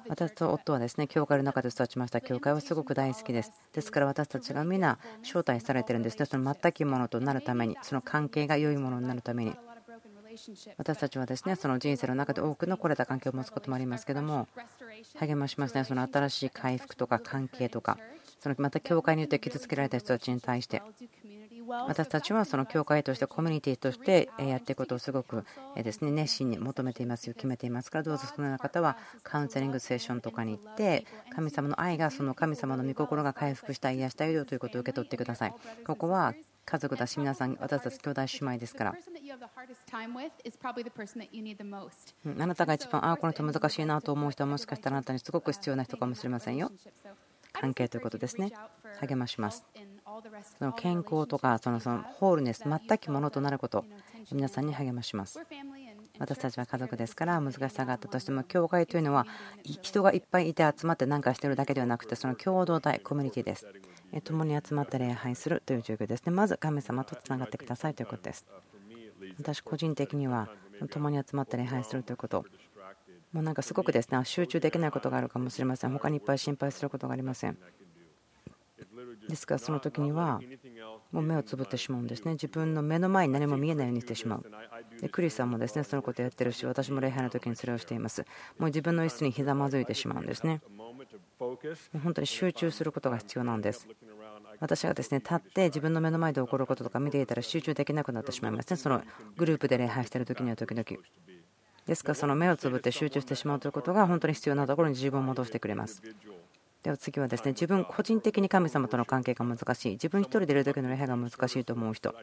[0.07, 2.21] 私と夫はですね教会の中で育ちました。
[2.21, 3.53] 教会はすごく大好きです。
[3.73, 6.25] ですから私たちが皆招待されてるんですね。
[6.25, 9.55] その全くものとなるためにその関係が良いものになるために。
[10.77, 14.47] 私たちはですねその人生の中で多くのこれた関係を持つこともありますけども
[15.19, 15.83] 励ましますね。
[15.83, 17.97] その新しい回復とか関係とか
[18.39, 20.81] そのまた教会によって傷つけられた人たちに対して。
[21.87, 27.33] 私たちはその教会としてコミュニティとしてやっていくことをすごくですね熱心に求めていますよ。
[27.33, 35.53] 決めていますからどうぞそのような方はカウンセリングセッションとかに行って神様の愛がその神様の御心が回復した癒したいよということを受け取ってください。
[35.85, 36.33] ここは
[36.71, 38.93] 家族だし皆さん私たち兄弟姉妹ですから。
[42.39, 46.71] あなたが一番ああこの人難しいなと思う人はもしかしたらあなたにすごく必要な人かもしれませんよ。
[47.51, 48.53] 関係ということですね。
[49.01, 49.65] 励まします。
[50.57, 53.85] その健康とかそのそのホールネス全くものとなること
[54.31, 55.39] 皆さんに励まします
[56.21, 59.25] 私たちは家族ですから難しさがあったとしても教会というのは
[59.63, 63.65] 人がいっぱいいて集まって何かしてるだけではなくてその共同体コミュニティです。
[64.23, 66.25] 共に集まって礼拝するという状況です。
[66.25, 68.45] ねまず神様とつながってくださいということです。
[69.39, 70.49] 私個人的には
[70.91, 72.45] 共に集まって礼拝するということ。
[73.31, 75.91] もうなんかすごくですね集中できないことがあるかもしれません。
[75.91, 77.57] 他にいっぱい心配することがありません。
[79.29, 80.39] ですからその時には
[81.11, 82.33] もう目をつぶってしまうんですね。
[82.33, 84.45] 自分の目の前に何も見えないようにしてしまう。
[84.99, 88.25] でクリスさんもですねそのことやってるし私も礼拝の時にそれをしています。
[88.57, 90.61] もう自分の椅子にひざまずいてしまうんですね。
[92.03, 93.87] 本当に集中することが必要なんです。
[94.59, 98.77] 私がですね立って自分の目の前で起こることとか見ていたら集中できなくなってしまいますね。
[98.77, 99.01] その
[99.37, 100.85] グループで礼拝している時には時々。
[101.87, 106.01] ですからその目をつぶって集中してしまうということが本当に必要なところに自分を戻してくれます。
[106.83, 109.91] では次はですね自分個人的に神様との関係が難しい。
[109.91, 112.15] 自分一人でいる時の礼拝が難しいと思う人。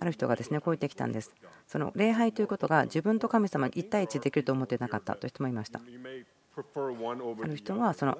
[0.00, 1.32] ある人がですねこう言ってきたんです。
[1.68, 5.14] その礼拝ということが自分と神様1対1できると思ってなかった。
[5.14, 5.80] という人もいました。
[5.80, 8.18] ある人はその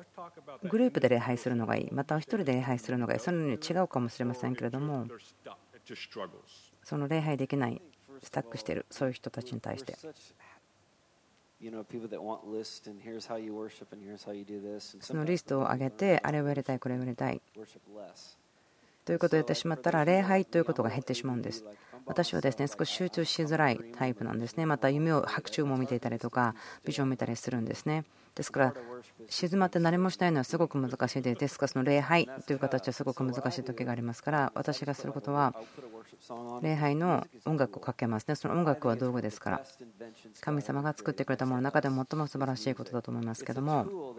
[0.62, 1.88] グループで礼拝するのがいい。
[1.92, 3.20] または1人で礼拝するのがいい。
[3.20, 5.06] そのように違うかもしれませんけれども
[6.82, 7.82] その礼拝できない。
[8.22, 8.86] スタックしている。
[8.90, 9.96] そういう人たちに対して。
[15.00, 17.40] そのリストを上げてあれをやりたいこれをやりたい。
[19.04, 21.64] ということをやってしまったら礼拝ということが減ってしまうんです。
[22.06, 24.66] 私はですね少し集中しづらいタイプなんですね。
[24.66, 28.04] また夢を白昼も見ていたりとかビジョンを見たりするんですね
[28.36, 28.74] ですから
[29.28, 35.54] 静まって何もしないのはすごく難しいですですからその礼拝という形はすごく難しい時がありますから私がすることは
[36.62, 38.34] 礼拝の音楽をかけますね。
[38.34, 39.62] その音楽は道具ですから
[40.40, 44.14] 神様が作ってくれたものの中でも最も素晴らしいことだと思いますけども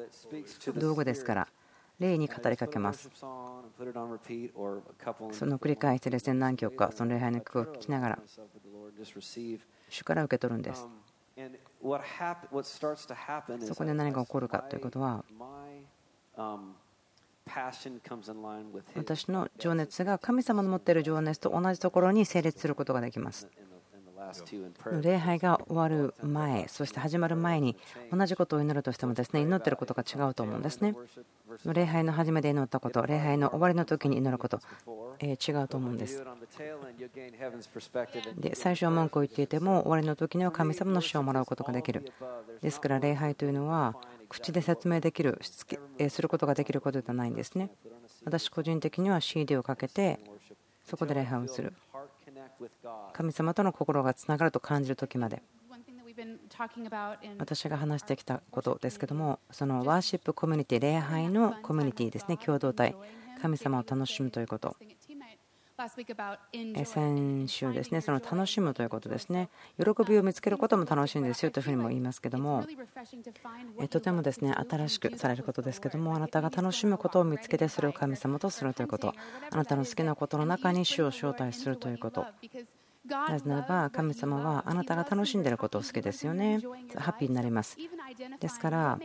[0.75, 1.47] 道具ですから
[1.99, 3.09] 霊に語りかけます。
[3.15, 3.25] そ
[5.45, 6.33] の繰り返してですね。
[6.33, 8.19] 何曲かその礼拝の曲を聴きながら
[9.89, 10.87] 主から受け取るんです。
[13.67, 15.23] そこで何が起こるかということは
[18.95, 23.47] 私の情熱が神様の持っている情熱と同じところに成立することができます。
[25.01, 27.77] 礼拝が終わる前そして始まる前に
[28.11, 30.95] 同じことを祈るとしてもですね祈っていることが違うと思うんですね
[31.65, 34.59] 礼拝の初めで祈ったこと、礼拝の終わりの時に祈ること、
[35.19, 36.23] え違うと思うんです。
[38.37, 42.11] で最初は文句を言っていても終わりの時には神様の死をもらうことができる。
[42.61, 43.95] ですから礼拝というのは
[44.29, 45.39] 口で説明できる、
[46.09, 47.71] することができることではないんですね。
[48.25, 50.19] 私個人的には CD をかけて
[50.85, 51.73] そこで礼拝をする。
[53.13, 55.41] 神様との心がつながると感じる時まで。
[57.37, 62.95] 私が話してきたことですけどもそのワーシップコミュニティ礼拝のコミュニティですね共同体
[63.41, 64.75] 神様を楽しむということ。
[66.85, 69.49] 先週ですねその楽しむということですね。
[69.77, 72.65] 喜びを見つけることも楽しいんですよというふうにも言いますけども
[73.87, 79.13] とてもですね新しくされることですけどもあなたが楽しむことを見つけてそれを神様とするということ。
[79.51, 82.25] あなたの好きなことの中に主を招待するということ
[83.09, 86.59] なぜならば神様はあなたが楽しんでいることを好きですよね。
[86.95, 87.77] ハッピーになります。
[88.39, 88.99] ですから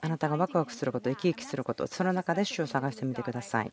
[0.00, 3.72] あなたがワクワクすること、生き生きすること、その中で主を探してみてください。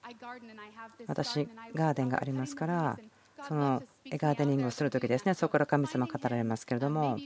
[1.08, 3.00] 私、ガーデンがありますから、
[3.48, 7.18] そのガーデニングをする時ですね、そこから神様語られますけれども、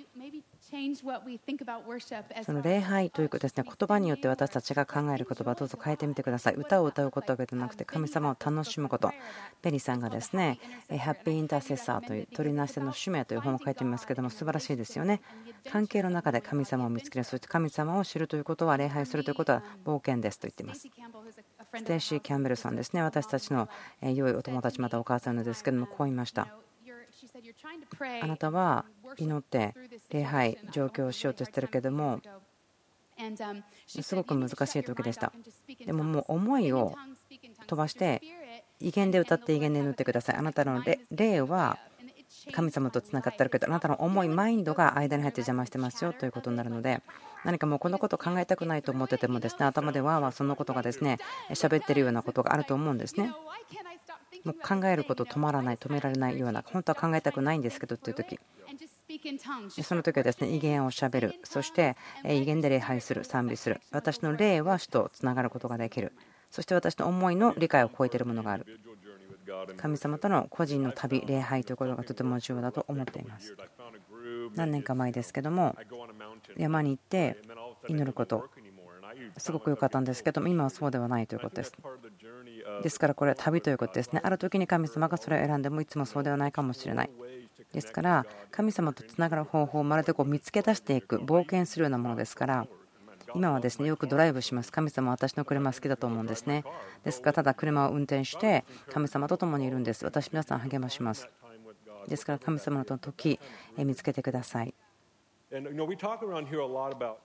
[2.44, 3.64] その礼拝というですね。
[3.64, 6.56] 言葉によって私たちが考える言葉どうぞ変えてみてください。
[6.56, 9.12] 歌を歌うことだけでなくて神様を楽しむこと。
[9.62, 15.22] ペリーさんがですね Happy Intercessor という取りなしの使命という本を書いてますけども素晴らしいですよね。
[15.70, 20.88] 関係の中で神様を見つけるそして神様を知るということは礼拝するということは冒険ですと言っています。
[21.74, 23.02] ステイシー・キャンベルさんですね。
[23.02, 23.68] 私たちの
[24.02, 26.48] 良いお友達またお母さんのですけどもこう言いました
[28.22, 28.86] あなたは
[29.18, 29.74] 祈って
[30.10, 32.20] 礼拝状況をしようとしてるけども
[33.88, 35.32] すごく難しい時でした。
[35.86, 36.96] でももう思いを
[37.68, 38.22] 飛ばして
[38.80, 40.36] 威厳で歌って威厳で祈ってください。
[40.36, 41.78] あなたの霊は
[42.52, 47.02] 神様とつながってるけどあなたの思いマインドが間に入って邪魔してますよということになるので
[47.46, 51.20] 何かもうこのこと考えたくないと思っててもですね頭でわーわーそのことがですね
[51.52, 53.32] 喋ってるようなことがあると思うんですね
[54.44, 58.40] もう考えること止まらない止められないような本当は考えたくないんですけどという時。
[59.84, 61.36] その時はですね威厳をしゃべる。
[61.44, 63.82] そして威厳で礼拝する賛美する。
[63.92, 66.14] 私の霊は主とつながることができる。
[66.50, 68.66] そして私の思いの理解を超えているものがある。
[69.78, 73.56] 神様との個人の旅礼拝ということがとても重要だと思っています。
[74.56, 75.76] 何年か前ですけども
[76.58, 77.38] 山に行って
[77.88, 78.50] 祈ること。
[79.38, 81.74] すごく良かったんですけども今はそうではないということです。
[82.84, 84.22] ですからこれは旅ということですね。
[84.24, 87.10] ある時に神様がそれを選んでもいつもそうではないかもしれない。
[87.74, 92.68] ですから神様とつながる方法をまるでこう見つけ出していく冒険するようなものですから
[93.34, 94.72] 今はですねよくドライブします。
[94.72, 96.64] 神様私の車好きだと思うんですね。
[97.04, 100.04] ですからただ車を運転して神様と共にいるんです。
[100.04, 101.30] 私皆さん励まします。
[102.08, 103.40] ですから神様の時
[103.78, 104.74] 見つけてください。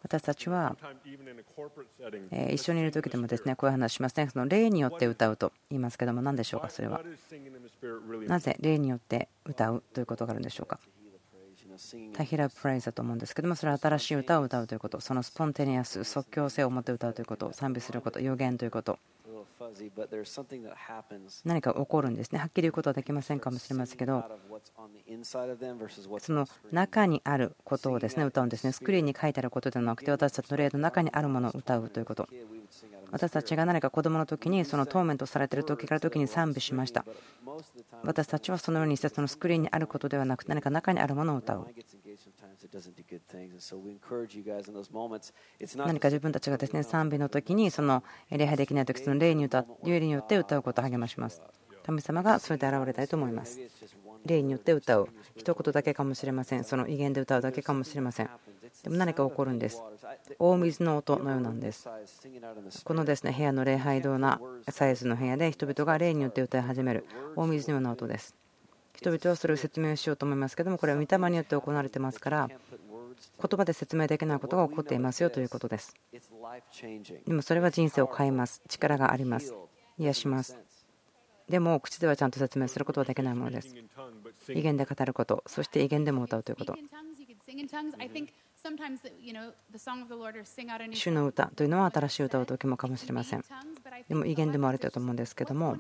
[0.03, 0.77] 私たちは
[2.51, 4.29] 一緒にいる時でもですねこういう話しますね。
[4.33, 6.71] その霊によって歌うと言いますけども何でしょうか？
[6.71, 7.01] それは。
[8.27, 10.81] なぜ霊によって歌うということがあるんでしょうか？
[12.15, 18.99] タヒラ・プレイズだと思うんですけどもそれは新しい歌を歌うということそのスポンテニアス即興性を持って歌うということ賛美すること予言ということ
[21.44, 22.38] 何か起こるんですね。
[22.38, 24.25] はっきり言うことはできませんかもしれませんけど、
[26.18, 28.72] その中にあることをですね歌うんですね。
[28.72, 32.29] スクリーンに書いてあることではなくて、私たちの霊の中にあるものを歌うということ。
[33.11, 37.05] 私たちが何か子供の時にそのトーメントされている時から時に賛美しました。
[38.03, 41.66] 私たちはそのようにしてそのスクリーンにあることではなくて何か中にあるものを歌う。
[45.76, 51.42] 何か自分たちがですね賛美の時にその礼拝できない時その霊に歌霊によって歌うことを励まします。
[51.85, 53.61] 神様がそれで現れたいと思います。
[54.24, 55.09] 霊によって歌う。
[55.37, 56.64] 一言だけかもしれません。
[56.64, 58.31] その威厳で歌うだけかもしれません。
[58.83, 59.83] でも何か起こるんです。
[60.38, 61.88] 大水の音のようなんです。
[62.85, 68.35] このですね部屋の礼拝堂なサイズの部屋で人々が霊によって歌い始める大水のような音です
[68.96, 75.94] 人々はそれを説明しようと思いますけどもこれは御霊によって行われてますから言葉で説明できないことが起こっていますよということです。
[77.26, 78.62] でもそれは人生を変えます。
[78.68, 79.54] 力があります。
[79.98, 80.59] 癒します。
[81.48, 83.74] でも口ではちゃんと説明することはできないものです。
[84.48, 85.44] 威厳で語ること。
[85.46, 86.74] そして威厳でも歌うということ。
[90.92, 93.44] 主の歌というのは新しい歌を歌う時もかもしれません。
[94.09, 95.76] でも威厳でもあると思うんですけども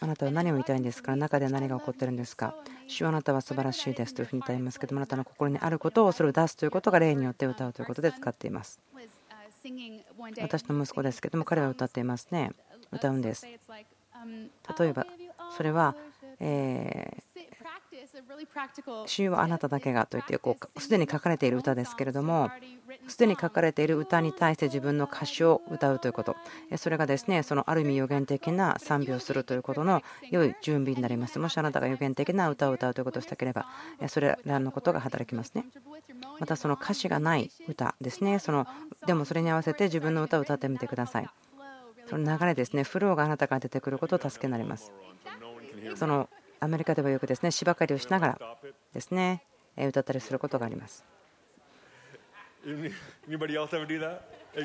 [0.00, 1.14] あなたは何を言いたいんですか？
[1.14, 2.54] 中で何が起こっているんですか？
[2.88, 4.14] 主はあなたは素晴らしいです。
[4.14, 8.80] というふうに言っていますけどもあなたの心にあることをそれを出すということが霊によって歌うということで使っています。
[10.40, 12.50] 私の息子ですけども彼は歌っていますね。
[12.90, 13.46] 歌うんです。
[13.46, 13.60] 例
[14.88, 15.06] えば
[15.56, 15.94] それは
[16.40, 17.22] え
[19.06, 22.50] 主はあなただけがといってこうすでに書かれている歌ですけれども
[23.08, 26.36] すでに書かれている歌に対して自分の歌詞を歌うということ
[26.76, 33.66] それがですねそのある意味予言的な賛美をするということの良い準備になりますもしあなたが予言的な歌を歌うということをしたければ
[34.08, 35.66] それらのことが働きますね
[36.38, 38.66] またその歌詞がない歌ですねその
[39.06, 41.28] でもそれに合わせて自分の歌を歌ってみてください
[42.08, 44.92] その流れですねフローがあなたから出てくることを助けになります
[45.96, 46.28] その
[46.60, 48.56] アメリカではよくですね芝刈りをしながら
[48.92, 49.42] ですね
[49.76, 51.04] 歌ったりすることがあります。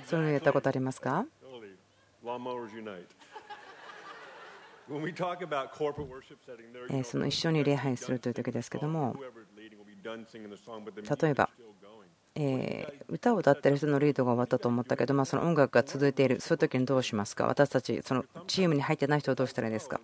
[0.06, 1.26] それをやったことありますか？
[7.04, 9.16] その一緒に礼拝するという時ですけども
[10.04, 11.50] 例えば
[12.36, 20.02] え歌を歌ってる人のリードが終わったと思ったけど、まあ、その音楽が続いている、そういう時にどうしますか、私たち、そのチームに入ってない人はどうしたらいいですか？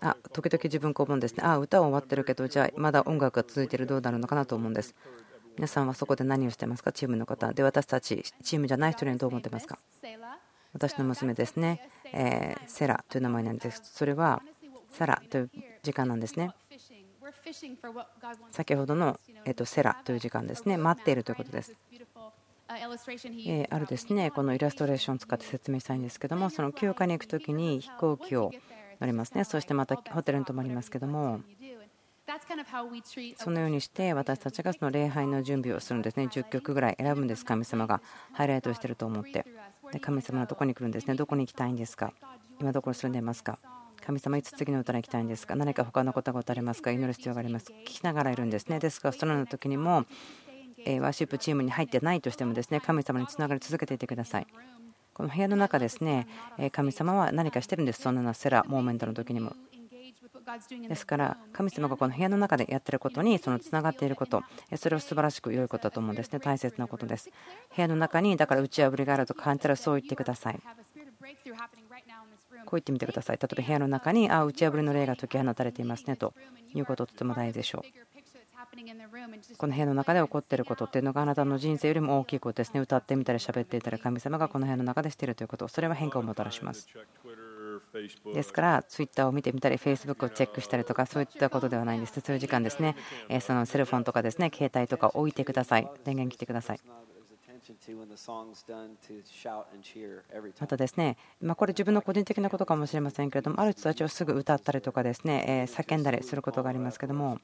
[0.00, 1.42] あ時々自分こう思うんですね。
[1.44, 4.94] ああ歌は終わってるけど、じゃあまだ音楽が続いてるどうなるのかなと思うんです。
[5.56, 7.52] 皆さんはそこで何をしてますか、チームの方。
[7.52, 9.78] で、私たち、チームじゃない人にどう思ってますか？
[10.72, 13.82] 私の娘ですね、えー、セラという名前なんです。
[13.84, 14.42] それは
[14.90, 15.50] サラという
[15.82, 16.52] 時間なんですね。
[18.52, 20.76] 先ほどの、えー、とセラという時間ですね。
[20.76, 21.74] 待っているということです。
[23.46, 28.52] えあるですねこのイラストレーションを使って説明したいんですけどもその休暇に行く時に飛行機を
[29.00, 29.44] 乗りますね。
[29.44, 31.40] そしてまたホテルに泊まりますけども。
[33.38, 36.26] そのようにして私たちがその礼拝の準備をするんですね。
[36.26, 37.44] 10曲ぐらい選ぶんです。
[37.44, 38.00] 神様が
[38.32, 39.44] ハイライトしてると思って。
[39.92, 41.14] で神様のとこに来るんですね。
[41.14, 42.12] どこに行きたいんですか？
[42.60, 43.58] 今どこに住んでいますか？
[44.04, 45.56] 神様いつ次の歌に行きたいんですか？
[45.56, 46.92] 何か他のことがありますか？
[46.92, 47.72] 祈る必要があります。
[47.84, 48.78] 聞きながらいるんですね。
[48.78, 54.46] ですからそのような時にもワーシップチームに入ってないとしてもですね神様につながり続けていてください
[55.20, 56.26] この部屋の中ですね
[56.72, 58.00] 神様は何かしてるんです。
[58.00, 59.54] そんなセラモーメントの時にも。
[60.88, 64.42] ですから神様がこの部屋の中でやってることにそのつながっていること。
[64.76, 66.40] それを素晴らしく良いことだと思うんですね。
[66.40, 67.28] 大切なことです。
[67.76, 70.54] 部屋の中にだから打ち破りがあると感じたらそう言ってください。
[70.54, 70.68] こう
[72.76, 73.38] 言ってみてください。
[73.38, 76.32] 例えば部屋の中にあ打ち破りの霊が解き放たれていますねと
[76.74, 77.84] いうこととても大事でしょ
[78.16, 78.19] う。
[79.58, 86.88] この部屋の中で起こっていることっていうのがあなたの人生よりも大きいことですね歌ってみたり喋っていたり神様がこの部屋の中でしているということそれは変化をもたらします
[88.34, 92.20] ですから、ツイッターを見てみたり、フェイスブックをチェックしたりとか、そういったことではないんです。
[92.20, 92.96] そういう時間ですね、
[93.40, 95.88] そのセルフォンとかですね、携帯とか置いてください。
[96.04, 96.80] 電源切ってください。
[100.60, 107.38] またですね、まこれ自分の個人的なことかもしれませんけれども、ある人たちはすぐ歌ったりとかですね、叫んだりすることがありますけども、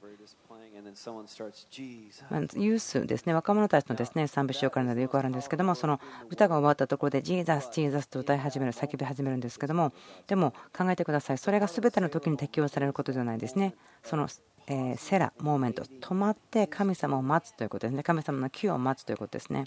[2.55, 9.93] ユースですね、若者たちのですね賛美しようからなどよくあるんですけども、その歌が終わったところで、 Jesus、Jesus と歌い始める、叫び始めるんですけども、
[10.27, 13.75] でも考えてください、それが全ての時に適用されることではないですね。
[14.03, 14.27] その
[14.67, 19.65] え Selah、moment、止まって神様を待つということですね、神様の時を待つということですね。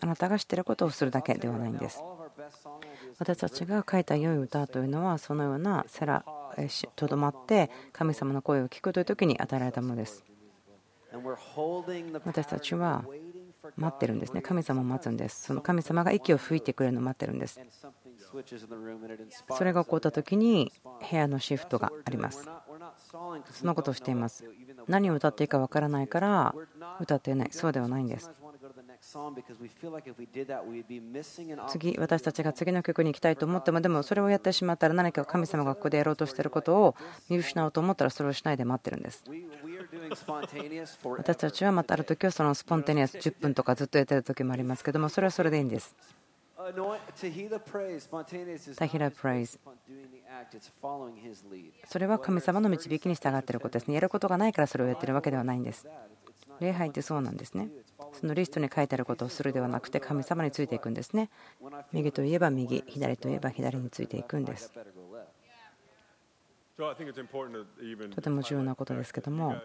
[0.00, 2.02] あなたが知っていることをするだけではないんです。
[3.18, 6.24] 私たちが書いた良い歌というのは、そのようなセラ、
[6.96, 10.24] とどまって神様の声を聞くという時に与えられたものです。
[12.24, 13.04] 私たちは
[13.76, 14.42] 待ってるんですね。
[14.42, 15.44] 神様を待つんです。
[15.44, 17.60] その神様が息を吹いてくれるのを待ってるんです。
[19.50, 20.72] それが起こった時に
[21.10, 22.48] 部屋のシフトがあります。
[23.50, 24.44] そのことをしています。
[24.88, 26.54] 何を歌っていいかわからないから
[27.00, 27.48] 歌っていない。
[27.52, 28.30] そうではないんです。
[31.68, 36.96] 次、私たちが次の曲に行きたいと思っても、でもそれをやってしまったら何か神様がここでやろうとしていることを
[37.28, 39.24] 見失おうと思ったらそれをしないで待ってるんです。
[41.16, 45.94] 私たちはまたある時はそのスポンテニアス10分とかずっとやってる時もありますけども、それはそれでいいんです。
[48.76, 49.58] タヒラプレイズ
[51.86, 53.94] それは神様の導きに従っていることですね。
[53.94, 55.86] やることがないからそれをやってるわけではないんです。
[56.60, 57.68] 礼拝ってそうなんですね。
[58.12, 61.30] そのリストに書いてあることをするではなくて神様についていくんですね。
[61.92, 64.72] 右といえば右、左といえば左についていくんです。
[66.76, 69.56] とても重要なことですけども、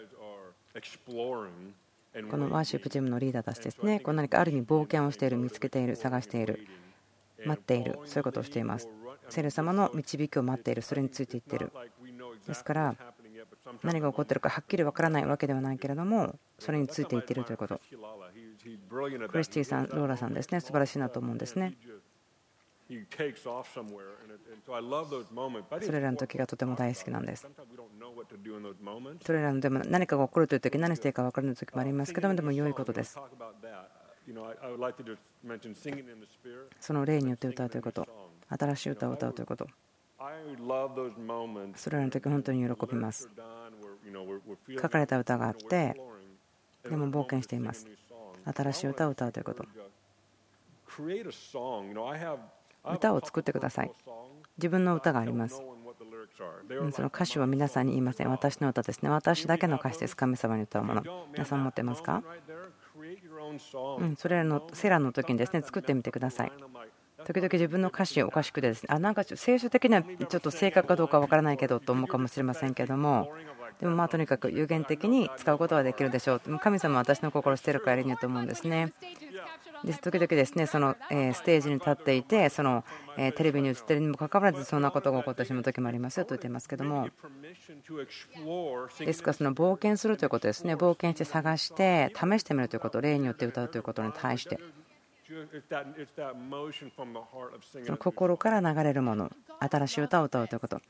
[2.30, 6.68] このワーシップチームのリーダーたちですね、こう何かある意味冒険をしている、見つけている、探している、
[7.46, 8.88] 待っている、そういうことをしています。
[9.30, 11.72] セル様の導きを待っている、それについていっている。
[12.48, 12.96] ですから、
[13.84, 17.80] 何が起こっているかはっきり分からないわけではないけれども、それについていっているということ。
[17.80, 21.76] クリスティさん、ローラさんですね、素晴らしいなと思うんですね。
[25.82, 27.48] それらの時がとても大好きなんです。
[29.22, 33.20] それらのでも何かが起こるという時何していいか分からない時もありますけどもでも良いことです。
[36.80, 38.08] その例によって歌うということ、
[38.50, 39.68] 新しい歌を歌うということ。
[41.76, 43.30] それらの時本当に喜びます
[44.82, 46.00] 書かれた歌があって
[46.84, 47.88] でも冒険しています。
[48.46, 49.66] 新しい歌を歌うということ。
[52.94, 53.92] 歌を作ってください。
[54.58, 55.62] 自分の歌があります。
[56.92, 58.30] その歌詞は皆さんに言いません。
[58.30, 59.10] 私の歌ですね。
[59.10, 60.16] 私だけの歌詞です。
[60.16, 61.04] 神様に歌うもの。
[61.34, 62.24] 皆さん持ってますか？
[64.00, 66.52] うんそれらのセラの時にですね作ってみてください
[67.26, 73.32] 時々自分の歌詞おかしくてですねあなんか聖書的にはちょっと正確かどうかわからないけどと思うかもしれませんけども
[73.80, 76.60] でもまあとにかく有限的に使うことはできるでしょう。
[76.60, 78.92] 神様は私の心をしてるからいいねと思うんですね。
[79.86, 82.84] で時々ですねそのステージに立っていてその
[83.16, 87.08] テレビに映っているにもかかわらずそんなことが起こってしまう時もありますよと言っていますけども。
[89.00, 90.76] ですからその冒険するということですね。
[90.76, 94.60] 冒険して探して試してみるということ霊によって歌うということに対して。
[97.86, 100.82] その心から流れるもの新しい歌を歌うということ。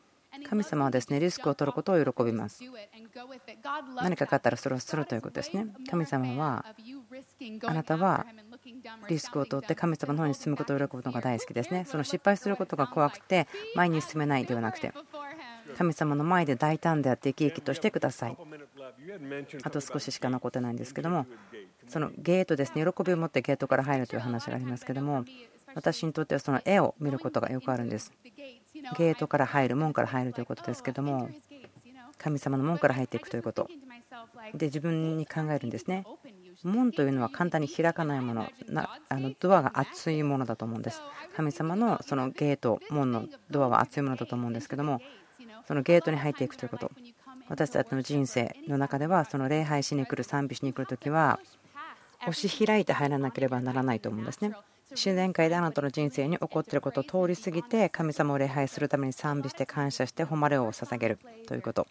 [0.48, 2.64] 神様はですねリスクを取ることを喜びます。
[3.96, 5.68] 何かがあったらそれをするということですね。
[5.90, 6.64] 神様は
[7.66, 8.26] あなたは
[9.10, 11.86] リスクを取って神様の方に進むことを喜ぶのが大好きですね。
[11.86, 14.94] その失敗することが怖くて前に進めないではなくて
[15.78, 18.38] 神様の前で大胆であって生き生きとしてください。
[19.64, 21.26] あと少ししか残ってないんですけども
[21.90, 25.26] そのゲートですね喜びを持ってゲートから入るという話がありますけども
[25.76, 28.12] 私にとってはその絵を見ることがよくあるんです。
[28.98, 31.30] ゲートから入る門から入るということですけども
[32.18, 33.68] 神様の門から入っていくということ。
[34.54, 36.06] で自分に考えるんですね。
[36.64, 41.02] 門というのは簡単に開かないものなあのドアが厚いものだと思うんです。
[41.36, 45.02] 神様のそのゲート門のドアは厚いものだと思うんですけども
[45.68, 46.92] そのゲートに入っていくということ。
[47.48, 51.40] 私たちの人生の中ではその礼拝しに来る賛美しに来るときは
[52.22, 54.54] 押し開いて入らなければならないと思うんですね。
[54.92, 61.88] 自然界であなたの人生に起こっていることを通り過ぎて神様を礼拝するために賛美して感謝して誉れを捧げるということ。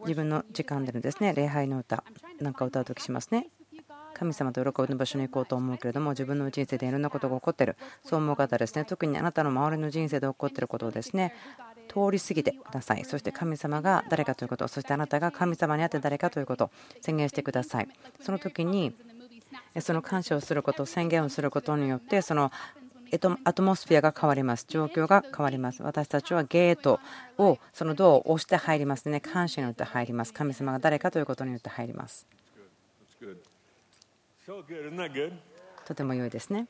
[0.00, 2.04] 自分の時間でのですね礼拝の歌
[2.40, 3.48] なんか歌う時しますね。
[4.14, 7.76] 神様と喜びの場所に行こうと思うけれども自分の人生でいろんなことが起こっている。
[8.04, 8.84] そう思う方ですね。
[8.84, 11.32] 特にあなたの周りの人生で起こっていることをですね
[11.90, 13.04] 通り過ぎてください。
[13.04, 16.70] そして神様が誰かということそしてあなたが神様にあって誰かということを
[17.00, 17.88] 宣言してください。
[18.22, 18.94] その時に
[19.80, 22.52] その感謝をすること宣言をすることによってその
[23.44, 24.66] アトモスフィアが変わります。
[24.68, 25.82] 状況が変わります。
[25.82, 27.00] 私たちはゲート
[27.38, 29.20] をそのドアを押して入りますね。
[29.20, 30.32] 感謝によって入ります。
[30.32, 32.26] 神様が誰かということによって入ります。
[35.84, 36.66] とても良いですね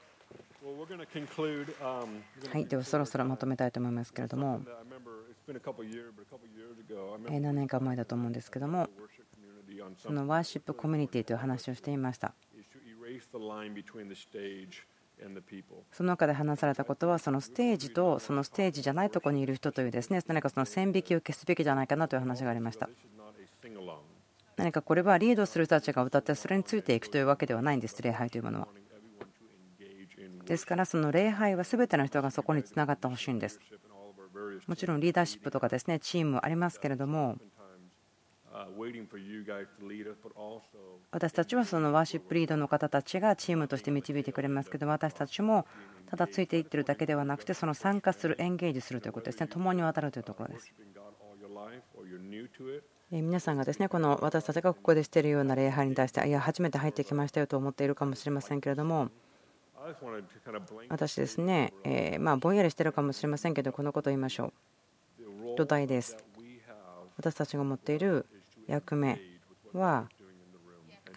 [2.53, 4.61] はいではそろそろまとめたいと思いますけれども。
[7.41, 8.89] 何年か前だと思うんですけども
[9.99, 12.35] そのワーシップコミュニティという話をしていました。
[15.93, 22.89] その中で話されたことはそのステージとそのステージじゃないところにいる人というですね何かその線引きを消すべきじゃないかなという話がありました。
[24.57, 28.69] 何かこれはリードする人たちが歌ってそれについていくというわけではないんです礼拝というものは
[30.51, 33.61] ですからその礼拝は全ての人がそこにつながってほしいんです。
[34.67, 37.37] もちろんリーダーシップとかですねチームありますけれども
[41.13, 45.67] 私たちはそのワーシップリードの方たちがチームとして導いてくれますけど私たちも
[46.07, 50.75] ただついていってるだけではなくてその参加するエンゲージするということですね共に渡るというところです。
[53.13, 59.11] 皆さんがですねこの私たちがここでしているような礼拝に対していや初めて入ってきましたよと思っているかもしれませんけれども
[60.89, 64.53] 私ですねえまあぼんやりしてるかもしれませんけどこのことを言いましょ
[65.19, 66.17] う土台です
[67.17, 68.27] 私たちが持っている
[68.67, 69.21] 役目
[69.73, 70.09] は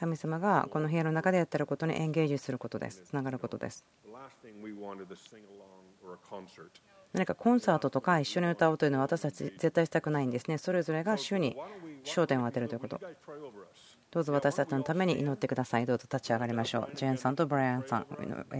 [0.03, 3.03] 神様がこの部屋の中でやっていることにエンゲージすることです。
[3.05, 3.85] つながることです。
[7.13, 10.57] 何かコンサートとか一緒に歌うというのは私たち絶対したくないんですね。
[10.57, 11.55] それぞれが主に
[12.03, 12.99] 焦点を当てるということ。
[14.13, 15.87] どうぞ私たちのために祈ってください。
[15.87, 16.95] どうぞ立ち上がりましょう。
[16.95, 18.05] ジェーンさんとブライアンさん、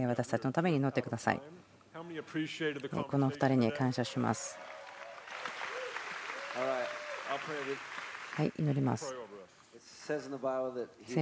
[0.08, 1.40] 私たちのために祈ってください。
[1.92, 2.02] こ
[3.18, 4.58] の2人に感謝します。
[8.32, 9.14] はい、祈ります。
[9.84, 10.18] 聖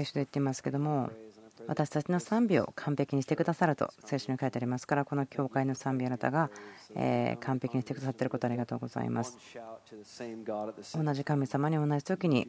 [0.04, 1.10] 書で言っていますけども、
[1.66, 6.50] 私たちの賛美を完璧にしてくださると聖書に書いてありますから、この教会の賛美あなたが
[7.40, 9.38] 完璧にしてくださっていることありがとうございます。
[10.94, 12.48] 同じ神様に同じ時に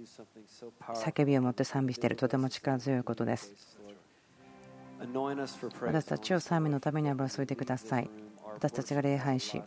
[0.95, 3.77] 叫びを持って賛美している、とても力強いことです。
[5.81, 8.09] 私たちを賛美のために油を注いでください。
[8.53, 9.61] 私たちが礼拝し、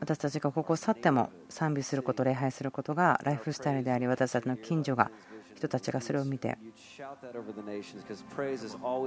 [0.00, 5.10] 私たちがここを去っても賛美すること礼拝することがライフスタイルであり私たちの近所が
[5.54, 6.58] 人たちがそれを見て。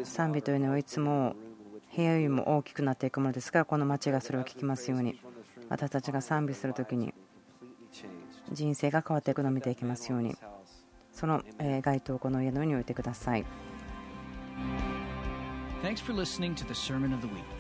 [0.04, 1.36] 賛美というのはいつも
[1.96, 5.20] 部屋よりも大きくなっていくものですからこの町がそれを聞きますように。
[5.68, 7.12] 私たちが賛美する時に
[8.52, 10.36] 人生が変わっていくのを見ていきますように。
[11.16, 11.42] その
[11.82, 13.46] 該当をこの家の上に置いてください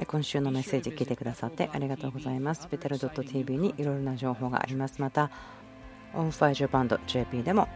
[0.07, 2.67] 今週のメッセージ聞いてくださってありがとうございます。
[2.69, 5.01] ベテル .tv にいろいろな情報があります。
[5.01, 5.29] また
[6.15, 7.67] オンファイジョバンド JP でも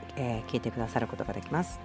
[0.47, 1.79] 聞いてくださることができます